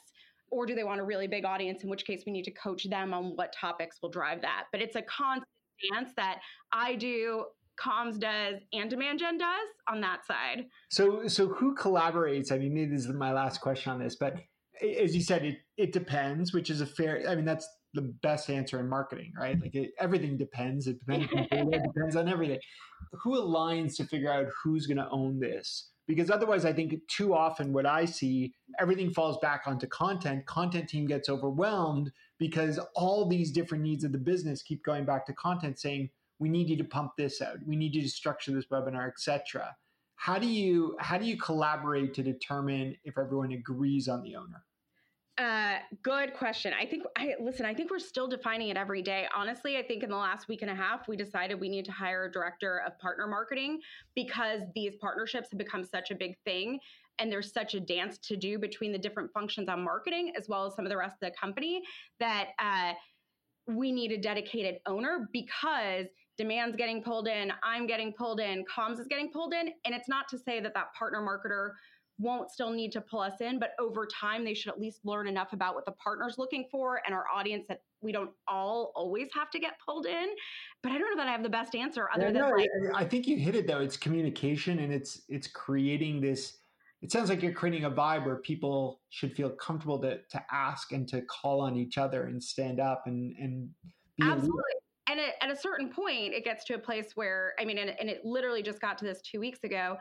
or 0.53 0.67
do 0.67 0.75
they 0.75 0.85
want 0.85 1.01
a 1.01 1.05
really 1.05 1.27
big 1.27 1.45
audience 1.45 1.83
in 1.83 1.91
which 1.91 2.05
case 2.05 2.23
we 2.27 2.33
need 2.33 2.45
to 2.45 2.53
coach 2.53 2.89
them 2.89 3.13
on 3.13 3.35
what 3.37 3.53
topics 3.53 4.01
will 4.03 4.11
drive 4.11 4.43
that. 4.43 4.67
But 4.71 4.83
it's 4.83 4.95
a 4.95 5.03
constant 5.03 5.49
dance 5.91 6.13
that 6.17 6.39
i 6.71 6.95
do 6.95 7.45
comms 7.81 8.21
does 8.21 8.61
and 8.73 8.89
demand 8.89 9.19
gen 9.19 9.39
does 9.39 9.69
on 9.89 10.01
that 10.03 10.25
side. 10.25 10.67
So 10.91 11.27
so 11.27 11.49
who 11.49 11.75
collaborates? 11.75 12.53
I 12.53 12.59
mean 12.59 12.91
this 12.91 13.07
is 13.07 13.09
my 13.09 13.33
last 13.33 13.61
question 13.61 13.91
on 13.91 13.99
this 13.99 14.15
but 14.15 14.37
as 14.81 15.15
you 15.17 15.23
said 15.23 15.45
it 15.45 15.59
it 15.77 15.93
depends 15.93 16.53
which 16.53 16.71
is 16.71 16.81
a 16.81 16.87
fair 16.87 17.25
i 17.29 17.35
mean 17.35 17.45
that's 17.45 17.69
the 17.95 18.03
best 18.23 18.49
answer 18.49 18.81
in 18.81 18.89
marketing 18.89 19.33
right? 19.37 19.61
Like 19.61 19.75
it, 19.75 19.91
everything 19.99 20.37
depends. 20.37 20.87
It 20.87 20.99
depends 21.01 21.29
it 21.33 21.83
depends 21.83 22.17
on 22.17 22.29
everything. 22.29 22.61
Who 23.23 23.41
aligns 23.41 23.97
to 23.97 24.05
figure 24.05 24.33
out 24.33 24.47
who's 24.63 24.87
going 24.87 24.99
to 24.99 25.09
own 25.11 25.41
this 25.41 25.92
because 26.15 26.31
otherwise 26.31 26.65
i 26.65 26.73
think 26.73 26.95
too 27.09 27.35
often 27.35 27.73
what 27.73 27.87
i 27.87 28.05
see 28.05 28.53
everything 28.79 29.13
falls 29.13 29.39
back 29.39 29.63
onto 29.67 29.87
content. 29.87 30.47
Content 30.47 30.89
team 30.89 31.07
gets 31.07 31.29
overwhelmed 31.29 32.11
because 32.39 32.79
all 32.95 33.27
these 33.27 33.53
different 33.53 33.83
needs 33.83 34.05
of 34.05 34.13
the 34.13 34.19
business 34.19 34.63
keep 34.63 34.85
going 34.85 35.05
back 35.05 35.27
to 35.27 35.33
content 35.35 35.79
saying 35.79 36.09
we 36.39 36.49
need 36.49 36.69
you 36.69 36.77
to 36.77 36.85
pump 36.85 37.13
this 37.17 37.41
out. 37.41 37.59
We 37.67 37.77
need 37.77 37.95
you 37.95 38.03
to 38.03 38.09
structure 38.09 38.53
this 38.53 38.67
webinar 38.67 39.09
etc 39.09 39.75
how 40.17 40.39
do 40.39 40.47
you 40.47 40.97
how 41.01 41.19
do 41.19 41.25
you 41.25 41.37
collaborate 41.37 42.15
to 42.15 42.23
determine 42.23 42.97
if 43.05 43.19
everyone 43.19 43.53
agrees 43.53 44.09
on 44.09 44.23
the 44.23 44.37
owner 44.37 44.63
uh, 45.43 45.79
good 46.03 46.33
question. 46.35 46.73
I 46.79 46.87
think 46.87 47.05
I 47.19 47.35
listen. 47.41 47.67
I 47.67 47.75
think 47.75 47.91
we're 47.91 47.99
still 47.99 48.29
defining 48.29 48.69
it 48.69 48.77
every 48.77 49.03
day. 49.03 49.27
Honestly, 49.35 49.77
I 49.77 49.83
think 49.83 50.03
in 50.03 50.11
the 50.11 50.17
last 50.17 50.49
week 50.49 50.63
and 50.63 50.71
a 50.71 50.75
half, 50.75 51.09
we 51.09 51.17
decided 51.17 51.61
we 51.61 51.69
need 51.69 51.85
to 51.87 51.93
hire 51.93 52.25
a 52.25 52.33
director 52.33 52.83
of 52.87 52.99
partner 52.99 53.27
marketing 53.27 53.81
because 54.15 54.63
these 54.75 54.97
partnerships 54.97 55.49
have 55.51 55.59
become 55.59 55.85
such 55.85 56.11
a 56.11 56.15
big 56.15 56.37
thing, 56.45 56.79
and 57.19 57.31
there's 57.31 57.53
such 57.53 57.75
a 57.75 57.81
dance 57.81 58.19
to 58.19 58.37
do 58.37 58.59
between 58.59 58.93
the 58.93 58.99
different 58.99 59.31
functions 59.33 59.69
on 59.69 59.83
marketing 59.83 60.33
as 60.39 60.49
well 60.49 60.65
as 60.67 60.75
some 60.75 60.87
of 60.87 60.91
the 60.91 60.97
rest 60.97 61.17
of 61.23 61.31
the 61.31 61.37
company 61.39 61.83
that. 62.21 62.49
Uh, 62.59 62.95
we 63.69 63.93
need 63.93 64.11
a 64.11 64.19
dedicated 64.19 64.81
owner 64.87 65.29
because 65.33 66.07
demand's 66.37 66.77
getting 66.77 67.03
pulled 67.03 67.29
in, 67.29 67.53
I'm 67.63 67.87
getting 67.87 68.13
pulled 68.13 68.41
in, 68.41 68.65
comms 68.65 68.99
is 68.99 69.07
getting 69.07 69.31
pulled 69.31 69.53
in. 69.53 69.69
And 69.85 69.95
it's 69.95 70.09
not 70.09 70.29
to 70.31 70.39
say 70.39 70.61
that 70.61 70.75
that 70.75 70.93
partner 70.99 71.21
marketer 71.21 71.73
won't 72.19 72.51
still 72.51 72.71
need 72.71 72.93
to 72.93 73.01
pull 73.01 73.21
us 73.21 73.41
in, 73.41 73.59
but 73.59 73.71
over 73.81 74.07
time, 74.07 74.45
they 74.45 74.55
should 74.55 74.73
at 74.73 74.81
least 74.81 75.01
learn 75.05 75.27
enough 75.27 75.53
about 75.53 75.75
what 75.75 75.85
the 75.85 75.93
partner's 75.93 76.39
looking 76.39 76.67
for 76.71 77.01
and 77.07 77.15
our 77.15 77.25
audience 77.35 77.65
that 77.69 77.83
we 78.01 78.13
don't 78.13 78.31
all 78.47 78.93
always 78.95 79.29
have 79.35 79.51
to 79.51 79.59
get 79.59 79.73
pulled 79.85 80.07
in. 80.07 80.29
But 80.83 80.93
I 80.93 80.99
don't 80.99 81.11
know 81.11 81.23
that 81.23 81.29
I 81.29 81.33
have 81.33 81.43
the 81.43 81.49
best 81.49 81.75
answer 81.75 82.09
other 82.15 82.27
yeah, 82.27 82.33
than 82.33 82.43
no, 82.43 82.51
like, 82.51 82.69
I 82.95 83.05
think 83.05 83.27
you 83.27 83.37
hit 83.37 83.55
it 83.55 83.67
though. 83.67 83.81
It's 83.81 83.97
communication 83.97 84.81
and 84.81 84.93
it's 84.93 85.23
it's 85.29 85.47
creating 85.47 86.21
this 86.21 86.59
it 87.03 87.11
sounds 87.11 87.29
like 87.29 87.43
you're 87.43 87.53
creating 87.53 87.85
a 87.85 87.91
vibe 87.91 88.25
where 88.25 88.37
people 88.37 89.01
should 89.11 89.35
feel 89.35 89.51
comfortable 89.51 89.99
to 90.01 90.19
to 90.31 90.43
ask 90.51 90.93
and 90.93 91.09
to 91.09 91.23
call 91.23 91.61
on 91.61 91.77
each 91.77 91.99
other 91.99 92.25
and 92.25 92.43
stand 92.43 92.81
up 92.81 93.05
and 93.07 93.35
and 93.39 93.69
absolutely 94.23 94.63
and 95.09 95.19
at, 95.19 95.35
at, 95.43 95.51
a 95.51 95.57
certain 95.57 95.89
point 95.89 96.33
it 96.33 96.45
gets 96.45 96.65
to 96.65 96.75
a 96.75 96.79
place 96.79 97.17
where 97.17 97.55
i 97.59 97.65
mean 97.65 97.79
and, 97.79 97.91
and, 97.99 98.09
it 98.09 98.25
literally 98.25 98.63
just 98.63 98.81
got 98.81 98.97
to 98.97 99.05
this 99.05 99.21
two 99.21 99.41
weeks 99.41 99.65
ago 99.65 99.97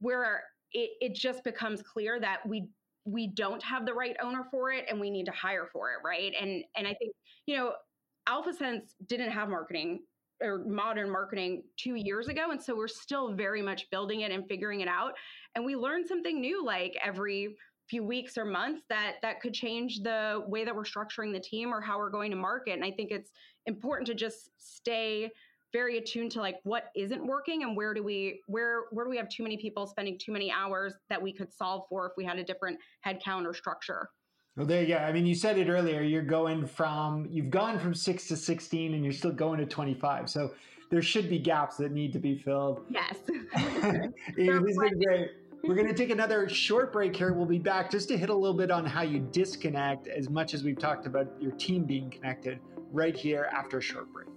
where 0.00 0.44
it, 0.76 0.90
it 1.00 1.14
just 1.14 1.42
becomes 1.42 1.82
clear 1.82 2.20
that 2.20 2.46
we 2.46 2.68
we 3.06 3.28
don't 3.28 3.62
have 3.62 3.86
the 3.86 3.94
right 3.94 4.16
owner 4.22 4.44
for 4.50 4.70
it 4.70 4.84
and 4.90 5.00
we 5.00 5.10
need 5.10 5.24
to 5.24 5.32
hire 5.32 5.68
for 5.72 5.90
it 5.90 5.96
right? 6.04 6.32
And 6.40 6.62
and 6.76 6.86
i 6.86 6.94
think 6.94 7.14
you 7.46 7.56
know 7.56 7.72
alphasense 8.28 8.90
didn't 9.06 9.30
have 9.30 9.48
marketing 9.48 10.00
or 10.42 10.64
modern 10.66 11.10
marketing 11.10 11.62
two 11.78 11.94
years 11.94 12.28
ago 12.28 12.50
and 12.50 12.62
so 12.62 12.76
we're 12.76 12.88
still 12.88 13.32
very 13.32 13.62
much 13.62 13.88
building 13.90 14.20
it 14.20 14.30
and 14.32 14.46
figuring 14.48 14.80
it 14.80 14.88
out. 14.88 15.12
And 15.54 15.64
we 15.64 15.76
learn 15.76 16.06
something 16.06 16.40
new 16.40 16.62
like 16.64 16.94
every 17.02 17.56
few 17.88 18.04
weeks 18.04 18.36
or 18.36 18.44
months 18.44 18.82
that 18.90 19.14
that 19.22 19.40
could 19.40 19.54
change 19.54 20.02
the 20.02 20.44
way 20.48 20.64
that 20.64 20.74
we're 20.74 20.82
structuring 20.82 21.32
the 21.32 21.40
team 21.40 21.72
or 21.72 21.80
how 21.80 21.96
we're 21.96 22.10
going 22.10 22.30
to 22.32 22.36
market. 22.36 22.72
And 22.72 22.84
i 22.84 22.90
think 22.90 23.10
it's 23.10 23.30
important 23.64 24.06
to 24.08 24.14
just 24.14 24.50
stay 24.58 25.30
very 25.76 25.98
attuned 25.98 26.32
to 26.32 26.40
like 26.40 26.56
what 26.62 26.84
isn't 26.96 27.26
working 27.26 27.62
and 27.62 27.76
where 27.76 27.92
do 27.92 28.02
we 28.02 28.40
where 28.46 28.84
where 28.92 29.04
do 29.04 29.10
we 29.10 29.16
have 29.18 29.28
too 29.28 29.42
many 29.42 29.58
people 29.58 29.86
spending 29.86 30.18
too 30.18 30.32
many 30.32 30.50
hours 30.50 30.94
that 31.10 31.20
we 31.20 31.30
could 31.30 31.52
solve 31.52 31.82
for 31.90 32.06
if 32.06 32.12
we 32.16 32.24
had 32.24 32.38
a 32.38 32.44
different 32.44 32.78
headcount 33.06 33.44
or 33.44 33.52
structure? 33.52 34.08
Well 34.56 34.66
there 34.66 34.80
you 34.80 34.88
go. 34.88 34.96
I 34.96 35.12
mean 35.12 35.26
you 35.26 35.34
said 35.34 35.58
it 35.58 35.68
earlier. 35.68 36.00
You're 36.00 36.22
going 36.22 36.66
from 36.66 37.26
you've 37.30 37.50
gone 37.50 37.78
from 37.78 37.92
6 37.92 38.28
to 38.28 38.36
16 38.38 38.94
and 38.94 39.04
you're 39.04 39.12
still 39.12 39.32
going 39.32 39.58
to 39.58 39.66
25 39.66 40.30
so 40.30 40.54
there 40.90 41.02
should 41.02 41.28
be 41.28 41.38
gaps 41.38 41.76
that 41.76 41.92
need 41.92 42.10
to 42.14 42.20
be 42.20 42.38
filled. 42.38 42.80
Yes. 42.88 43.18
It's 44.38 44.78
been 44.78 44.98
great 45.04 45.30
we're 45.62 45.74
going 45.74 45.88
to 45.88 45.94
take 45.94 46.10
another 46.10 46.48
short 46.48 46.92
break 46.92 47.16
here. 47.16 47.32
We'll 47.32 47.44
be 47.44 47.58
back 47.58 47.90
just 47.90 48.08
to 48.10 48.16
hit 48.16 48.30
a 48.30 48.34
little 48.34 48.56
bit 48.56 48.70
on 48.70 48.86
how 48.86 49.02
you 49.02 49.18
disconnect 49.32 50.06
as 50.06 50.30
much 50.30 50.54
as 50.54 50.62
we've 50.62 50.78
talked 50.78 51.06
about 51.06 51.26
your 51.40 51.50
team 51.52 51.84
being 51.84 52.08
connected 52.08 52.60
right 52.92 53.16
here 53.16 53.50
after 53.52 53.78
a 53.78 53.82
short 53.82 54.12
break. 54.12 54.28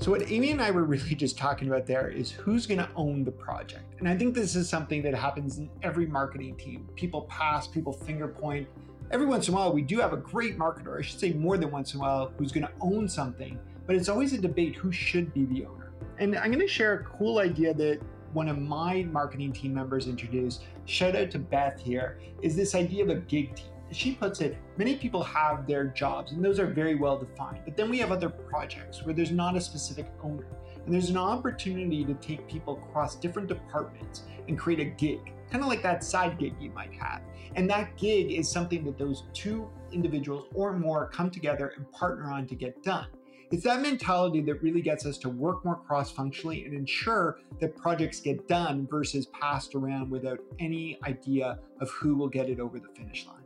So, 0.00 0.10
what 0.10 0.30
Amy 0.30 0.50
and 0.50 0.62
I 0.62 0.70
were 0.70 0.84
really 0.84 1.14
just 1.14 1.36
talking 1.36 1.68
about 1.68 1.84
there 1.84 2.08
is 2.08 2.30
who's 2.30 2.66
going 2.66 2.78
to 2.78 2.88
own 2.96 3.22
the 3.22 3.30
project. 3.30 3.96
And 3.98 4.08
I 4.08 4.16
think 4.16 4.34
this 4.34 4.56
is 4.56 4.66
something 4.66 5.02
that 5.02 5.14
happens 5.14 5.58
in 5.58 5.68
every 5.82 6.06
marketing 6.06 6.56
team. 6.56 6.88
People 6.96 7.22
pass, 7.28 7.66
people 7.66 7.92
finger 7.92 8.26
point. 8.26 8.66
Every 9.10 9.26
once 9.26 9.46
in 9.46 9.52
a 9.52 9.58
while, 9.58 9.74
we 9.74 9.82
do 9.82 9.98
have 9.98 10.14
a 10.14 10.16
great 10.16 10.58
marketer, 10.58 10.98
I 10.98 11.02
should 11.02 11.20
say 11.20 11.34
more 11.34 11.58
than 11.58 11.70
once 11.70 11.92
in 11.92 12.00
a 12.00 12.02
while, 12.02 12.32
who's 12.38 12.50
going 12.50 12.66
to 12.66 12.72
own 12.80 13.10
something, 13.10 13.58
but 13.86 13.94
it's 13.94 14.08
always 14.08 14.32
a 14.32 14.38
debate 14.38 14.74
who 14.74 14.90
should 14.90 15.34
be 15.34 15.44
the 15.44 15.66
owner. 15.66 15.92
And 16.18 16.34
I'm 16.34 16.50
going 16.50 16.66
to 16.66 16.72
share 16.72 16.94
a 16.94 17.04
cool 17.04 17.38
idea 17.38 17.74
that 17.74 18.00
one 18.32 18.48
of 18.48 18.56
my 18.56 19.02
marketing 19.02 19.52
team 19.52 19.74
members 19.74 20.06
introduced. 20.06 20.62
Shout 20.86 21.14
out 21.14 21.30
to 21.32 21.38
Beth 21.38 21.78
here, 21.78 22.18
is 22.40 22.56
this 22.56 22.74
idea 22.74 23.04
of 23.04 23.10
a 23.10 23.16
gig 23.16 23.54
team 23.54 23.66
she 23.92 24.14
puts 24.14 24.40
it, 24.40 24.56
many 24.76 24.96
people 24.96 25.22
have 25.22 25.66
their 25.66 25.84
jobs 25.84 26.32
and 26.32 26.44
those 26.44 26.58
are 26.58 26.66
very 26.66 26.94
well 26.94 27.18
defined. 27.18 27.60
But 27.64 27.76
then 27.76 27.90
we 27.90 27.98
have 27.98 28.12
other 28.12 28.28
projects 28.28 29.04
where 29.04 29.14
there's 29.14 29.32
not 29.32 29.56
a 29.56 29.60
specific 29.60 30.06
owner. 30.22 30.46
And 30.84 30.94
there's 30.94 31.10
an 31.10 31.16
opportunity 31.16 32.04
to 32.04 32.14
take 32.14 32.48
people 32.48 32.82
across 32.88 33.16
different 33.16 33.48
departments 33.48 34.22
and 34.48 34.58
create 34.58 34.80
a 34.80 34.84
gig, 34.84 35.32
kind 35.50 35.62
of 35.62 35.68
like 35.68 35.82
that 35.82 36.02
side 36.02 36.38
gig 36.38 36.54
you 36.60 36.70
might 36.70 36.92
have. 36.94 37.22
And 37.56 37.68
that 37.70 37.96
gig 37.96 38.32
is 38.32 38.50
something 38.50 38.84
that 38.84 38.96
those 38.96 39.24
two 39.34 39.68
individuals 39.92 40.46
or 40.54 40.72
more 40.72 41.08
come 41.08 41.30
together 41.30 41.72
and 41.76 41.90
partner 41.92 42.32
on 42.32 42.46
to 42.46 42.54
get 42.54 42.82
done. 42.82 43.06
It's 43.50 43.64
that 43.64 43.82
mentality 43.82 44.40
that 44.42 44.62
really 44.62 44.80
gets 44.80 45.04
us 45.04 45.18
to 45.18 45.28
work 45.28 45.64
more 45.64 45.74
cross 45.74 46.12
functionally 46.12 46.64
and 46.64 46.72
ensure 46.72 47.40
that 47.58 47.76
projects 47.76 48.20
get 48.20 48.46
done 48.46 48.86
versus 48.88 49.26
passed 49.26 49.74
around 49.74 50.08
without 50.08 50.38
any 50.60 51.00
idea 51.04 51.58
of 51.80 51.90
who 51.90 52.14
will 52.14 52.28
get 52.28 52.48
it 52.48 52.60
over 52.60 52.78
the 52.78 52.88
finish 52.96 53.26
line. 53.26 53.39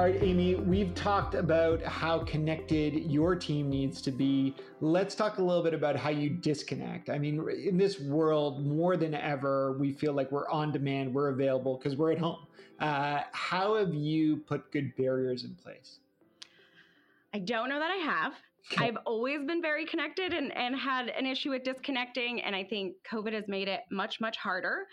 All 0.00 0.06
right, 0.06 0.22
Amy, 0.22 0.54
we've 0.54 0.94
talked 0.94 1.34
about 1.34 1.82
how 1.82 2.20
connected 2.20 2.94
your 3.12 3.36
team 3.36 3.68
needs 3.68 4.00
to 4.00 4.10
be. 4.10 4.56
Let's 4.80 5.14
talk 5.14 5.36
a 5.36 5.42
little 5.42 5.62
bit 5.62 5.74
about 5.74 5.94
how 5.94 6.08
you 6.08 6.30
disconnect. 6.30 7.10
I 7.10 7.18
mean, 7.18 7.46
in 7.62 7.76
this 7.76 8.00
world, 8.00 8.64
more 8.64 8.96
than 8.96 9.12
ever, 9.14 9.76
we 9.78 9.92
feel 9.92 10.14
like 10.14 10.32
we're 10.32 10.48
on 10.48 10.72
demand, 10.72 11.12
we're 11.12 11.28
available 11.28 11.76
because 11.76 11.98
we're 11.98 12.12
at 12.12 12.18
home. 12.18 12.46
Uh, 12.80 13.24
how 13.32 13.74
have 13.74 13.92
you 13.92 14.38
put 14.38 14.72
good 14.72 14.96
barriers 14.96 15.44
in 15.44 15.54
place? 15.54 15.98
I 17.34 17.40
don't 17.40 17.68
know 17.68 17.78
that 17.78 17.90
I 17.90 17.96
have. 17.96 18.32
Okay. 18.72 18.86
I've 18.86 18.96
always 19.04 19.44
been 19.44 19.60
very 19.60 19.84
connected 19.84 20.32
and, 20.32 20.50
and 20.56 20.74
had 20.74 21.10
an 21.10 21.26
issue 21.26 21.50
with 21.50 21.62
disconnecting. 21.62 22.40
And 22.40 22.56
I 22.56 22.64
think 22.64 22.94
COVID 23.06 23.34
has 23.34 23.48
made 23.48 23.68
it 23.68 23.80
much, 23.90 24.18
much 24.18 24.38
harder. 24.38 24.86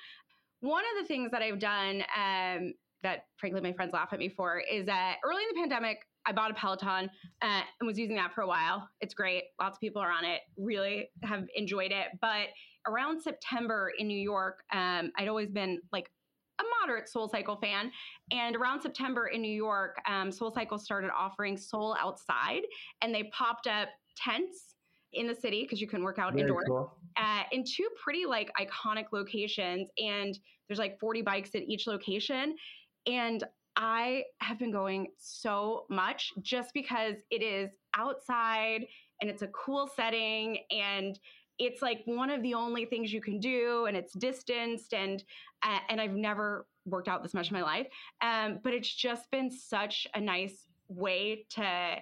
One 0.60 0.84
of 0.84 1.02
the 1.02 1.08
things 1.08 1.32
that 1.32 1.42
I've 1.42 1.60
done 1.60 2.04
um, 2.14 2.74
that 3.08 3.26
frankly 3.38 3.62
my 3.62 3.72
friends 3.72 3.94
laugh 3.94 4.10
at 4.12 4.20
me 4.20 4.28
for 4.28 4.60
is 4.60 4.86
that 4.86 5.16
early 5.24 5.42
in 5.44 5.50
the 5.56 5.62
pandemic 5.62 6.00
I 6.26 6.34
bought 6.34 6.52
a 6.52 6.54
Peloton 6.54 7.10
uh, 7.42 7.62
and 7.80 7.88
was 7.88 7.98
using 7.98 8.18
that 8.18 8.34
for 8.34 8.42
a 8.42 8.48
while. 8.48 8.90
It's 9.00 9.14
great. 9.14 9.46
Lots 9.62 9.78
of 9.78 9.80
people 9.80 10.02
are 10.02 10.12
on 10.12 10.26
it. 10.26 10.42
Really 10.58 11.10
have 11.24 11.46
enjoyed 11.56 11.94
it. 11.94 12.08
But 12.20 12.48
around 12.86 13.22
September 13.22 13.94
in 13.98 14.08
New 14.08 14.20
York, 14.20 14.60
um, 14.74 15.14
I'd 15.18 15.30
always 15.30 15.50
been 15.50 15.80
like 15.94 16.12
a 16.60 16.64
moderate 16.82 17.08
Soul 17.08 17.30
Cycle 17.30 17.56
fan. 17.56 17.92
And 18.32 18.58
around 18.58 18.82
September 18.82 19.28
in 19.28 19.42
New 19.42 19.54
York, 19.54 19.96
um, 20.06 20.30
Soul 20.30 20.52
Cycle 20.52 20.78
started 20.78 21.12
offering 21.18 21.56
Soul 21.56 21.96
outside 21.98 22.64
and 23.02 23.16
they 23.16 23.32
popped 23.32 23.68
up 23.68 23.88
tents 24.18 24.76
in 25.14 25.28
the 25.28 25.36
city 25.36 25.64
because 25.64 25.80
you 25.80 25.88
can 25.88 26.04
work 26.04 26.20
out 26.20 26.34
Very 26.34 26.42
indoors 26.42 26.66
cool. 26.68 26.94
uh, 27.18 27.44
in 27.54 27.64
two 27.64 27.88
pretty 28.04 28.26
like 28.26 28.52
iconic 28.60 29.06
locations. 29.14 29.90
And 29.98 30.38
there's 30.68 30.80
like 30.80 31.00
40 31.00 31.22
bikes 31.22 31.56
at 31.56 31.64
each 31.64 31.88
location. 31.88 32.56
And 33.08 33.44
I 33.76 34.24
have 34.40 34.60
been 34.60 34.72
going 34.72 35.08
so 35.18 35.86
much 35.90 36.34
just 36.42 36.74
because 36.74 37.16
it 37.30 37.42
is 37.44 37.72
outside 37.96 38.86
and 39.22 39.30
it's 39.30 39.44
a 39.44 39.48
cool 39.48 39.90
setting 39.96 40.60
and 40.72 41.20
it's 41.60 41.82
like 41.82 42.02
one 42.06 42.30
of 42.30 42.42
the 42.44 42.54
only 42.54 42.86
things 42.86 43.12
you 43.12 43.22
can 43.22 43.40
do 43.40 43.86
and 43.86 43.98
it's 43.98 44.14
distanced 44.14 44.94
and 44.94 45.24
uh, 45.64 45.80
and 45.90 46.00
I've 46.00 46.14
never 46.14 46.68
worked 46.86 47.08
out 47.08 47.24
this 47.24 47.34
much 47.34 47.50
in 47.50 47.56
my 47.56 47.64
life. 47.64 47.88
Um, 48.22 48.60
but 48.64 48.74
it's 48.74 48.94
just 48.94 49.30
been 49.32 49.50
such 49.52 50.08
a 50.14 50.22
nice 50.22 50.68
way 50.88 51.46
to 51.52 51.98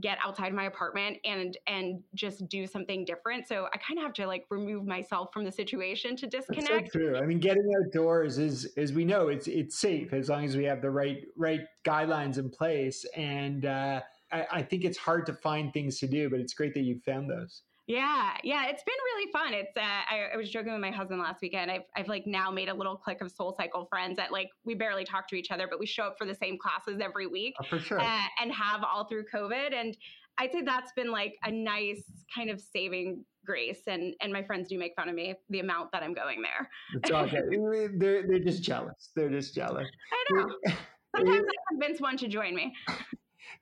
get 0.00 0.18
outside 0.24 0.52
my 0.52 0.64
apartment 0.64 1.18
and 1.24 1.56
and 1.66 2.02
just 2.14 2.48
do 2.48 2.66
something 2.66 3.04
different. 3.04 3.46
So 3.46 3.68
I 3.72 3.78
kind 3.78 3.98
of 3.98 4.04
have 4.04 4.12
to 4.14 4.26
like 4.26 4.44
remove 4.50 4.86
myself 4.86 5.32
from 5.32 5.44
the 5.44 5.52
situation 5.52 6.16
to 6.16 6.26
disconnect. 6.26 6.68
That's 6.68 6.92
so 6.92 6.98
true. 6.98 7.16
I 7.16 7.26
mean, 7.26 7.40
getting 7.40 7.70
outdoors 7.78 8.38
is, 8.38 8.72
as 8.76 8.92
we 8.92 9.04
know, 9.04 9.28
it's 9.28 9.46
it's 9.46 9.78
safe 9.78 10.12
as 10.12 10.28
long 10.28 10.44
as 10.44 10.56
we 10.56 10.64
have 10.64 10.82
the 10.82 10.90
right 10.90 11.24
right 11.36 11.60
guidelines 11.84 12.38
in 12.38 12.50
place. 12.50 13.04
And 13.16 13.64
uh, 13.64 14.00
I, 14.32 14.46
I 14.52 14.62
think 14.62 14.84
it's 14.84 14.98
hard 14.98 15.26
to 15.26 15.34
find 15.34 15.72
things 15.72 15.98
to 16.00 16.06
do, 16.06 16.30
but 16.30 16.40
it's 16.40 16.54
great 16.54 16.74
that 16.74 16.82
you 16.82 17.00
found 17.04 17.30
those. 17.30 17.62
Yeah, 17.86 18.36
yeah, 18.44 18.66
it's 18.68 18.84
been 18.84 18.94
really 19.14 19.32
fun. 19.32 19.52
It's 19.52 19.76
uh, 19.76 19.80
I, 19.80 20.34
I, 20.34 20.36
was 20.36 20.48
joking 20.48 20.72
with 20.72 20.80
my 20.80 20.92
husband 20.92 21.20
last 21.20 21.42
weekend. 21.42 21.70
I've 21.70 21.82
I've 21.96 22.06
like 22.06 22.24
now 22.24 22.50
made 22.50 22.68
a 22.68 22.74
little 22.74 22.96
clique 22.96 23.20
of 23.20 23.32
Soul 23.32 23.54
Cycle 23.56 23.86
friends 23.86 24.16
that 24.16 24.30
like 24.30 24.48
we 24.64 24.74
barely 24.76 25.04
talk 25.04 25.26
to 25.28 25.34
each 25.34 25.50
other, 25.50 25.66
but 25.68 25.80
we 25.80 25.86
show 25.86 26.04
up 26.04 26.16
for 26.16 26.24
the 26.26 26.34
same 26.34 26.56
classes 26.56 27.00
every 27.02 27.26
week. 27.26 27.54
Oh, 27.60 27.64
for 27.68 27.80
sure. 27.80 28.00
Uh, 28.00 28.22
and 28.40 28.52
have 28.52 28.84
all 28.84 29.06
through 29.08 29.24
COVID, 29.34 29.74
and 29.74 29.96
I'd 30.38 30.52
say 30.52 30.62
that's 30.62 30.92
been 30.92 31.10
like 31.10 31.34
a 31.44 31.50
nice 31.50 32.04
kind 32.34 32.48
of 32.48 32.60
saving 32.60 33.24
grace. 33.44 33.82
And 33.86 34.14
and 34.20 34.32
my 34.32 34.42
friends 34.44 34.68
do 34.68 34.78
make 34.78 34.92
fun 34.94 35.08
of 35.08 35.14
me 35.14 35.34
the 35.48 35.60
amount 35.60 35.90
that 35.92 36.02
I'm 36.02 36.14
going 36.14 36.42
there. 36.42 36.68
It's 36.94 37.10
all 37.10 37.26
good. 37.26 37.50
they're 38.00 38.26
they're 38.26 38.38
just 38.38 38.62
jealous. 38.62 39.10
They're 39.16 39.30
just 39.30 39.54
jealous. 39.54 39.88
I 40.12 40.34
know. 40.34 40.48
Sometimes 41.16 41.44
I 41.44 41.72
convince 41.72 42.00
one 42.00 42.16
to 42.18 42.28
join 42.28 42.54
me. 42.54 42.72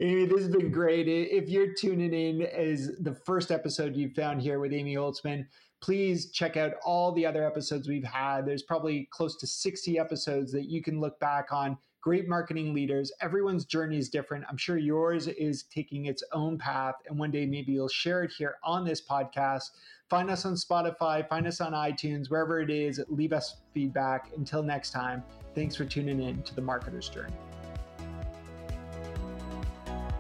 Amy, 0.01 0.27
this 0.27 0.39
has 0.41 0.49
been 0.49 0.71
great. 0.71 1.09
If 1.09 1.49
you're 1.49 1.75
tuning 1.75 2.15
in 2.15 2.43
as 2.43 2.93
the 3.01 3.15
first 3.15 3.51
episode 3.51 3.97
you 3.97 4.11
found 4.11 4.41
here 4.41 4.61
with 4.61 4.73
Amy 4.73 4.95
Holtzman, 4.95 5.45
please 5.81 6.31
check 6.31 6.57
out 6.57 6.75
all 6.85 7.11
the 7.13 7.27
other 7.27 7.45
episodes 7.45 7.89
we've 7.89 8.05
had. 8.05 8.47
There's 8.47 8.63
probably 8.63 9.09
close 9.11 9.37
to 9.39 9.47
60 9.47 9.99
episodes 9.99 10.53
that 10.53 10.67
you 10.67 10.83
can 10.83 11.01
look 11.01 11.19
back 11.19 11.53
on. 11.53 11.77
Great 12.01 12.29
marketing 12.29 12.73
leaders. 12.73 13.11
Everyone's 13.21 13.65
journey 13.65 13.99
is 13.99 14.09
different. 14.09 14.45
I'm 14.49 14.57
sure 14.57 14.79
yours 14.79 15.27
is 15.27 15.65
taking 15.65 16.07
its 16.07 16.23
own 16.33 16.59
path. 16.59 16.95
And 17.09 17.19
one 17.19 17.33
day 17.33 17.45
maybe 17.45 17.73
you'll 17.73 17.89
share 17.89 18.23
it 18.23 18.31
here 18.31 18.55
on 18.63 18.85
this 18.85 19.03
podcast. 19.05 19.71
Find 20.09 20.31
us 20.31 20.45
on 20.45 20.55
Spotify, 20.55 21.29
find 21.29 21.47
us 21.47 21.61
on 21.61 21.73
iTunes, 21.73 22.31
wherever 22.31 22.61
it 22.61 22.71
is. 22.71 23.01
Leave 23.09 23.33
us 23.33 23.57
feedback. 23.75 24.31
Until 24.37 24.63
next 24.63 24.93
time, 24.93 25.25
thanks 25.57 25.75
for 25.75 25.85
tuning 25.85 26.23
in 26.23 26.41
to 26.45 26.55
the 26.55 26.63
Marketer's 26.63 27.09
Journey. 27.09 27.35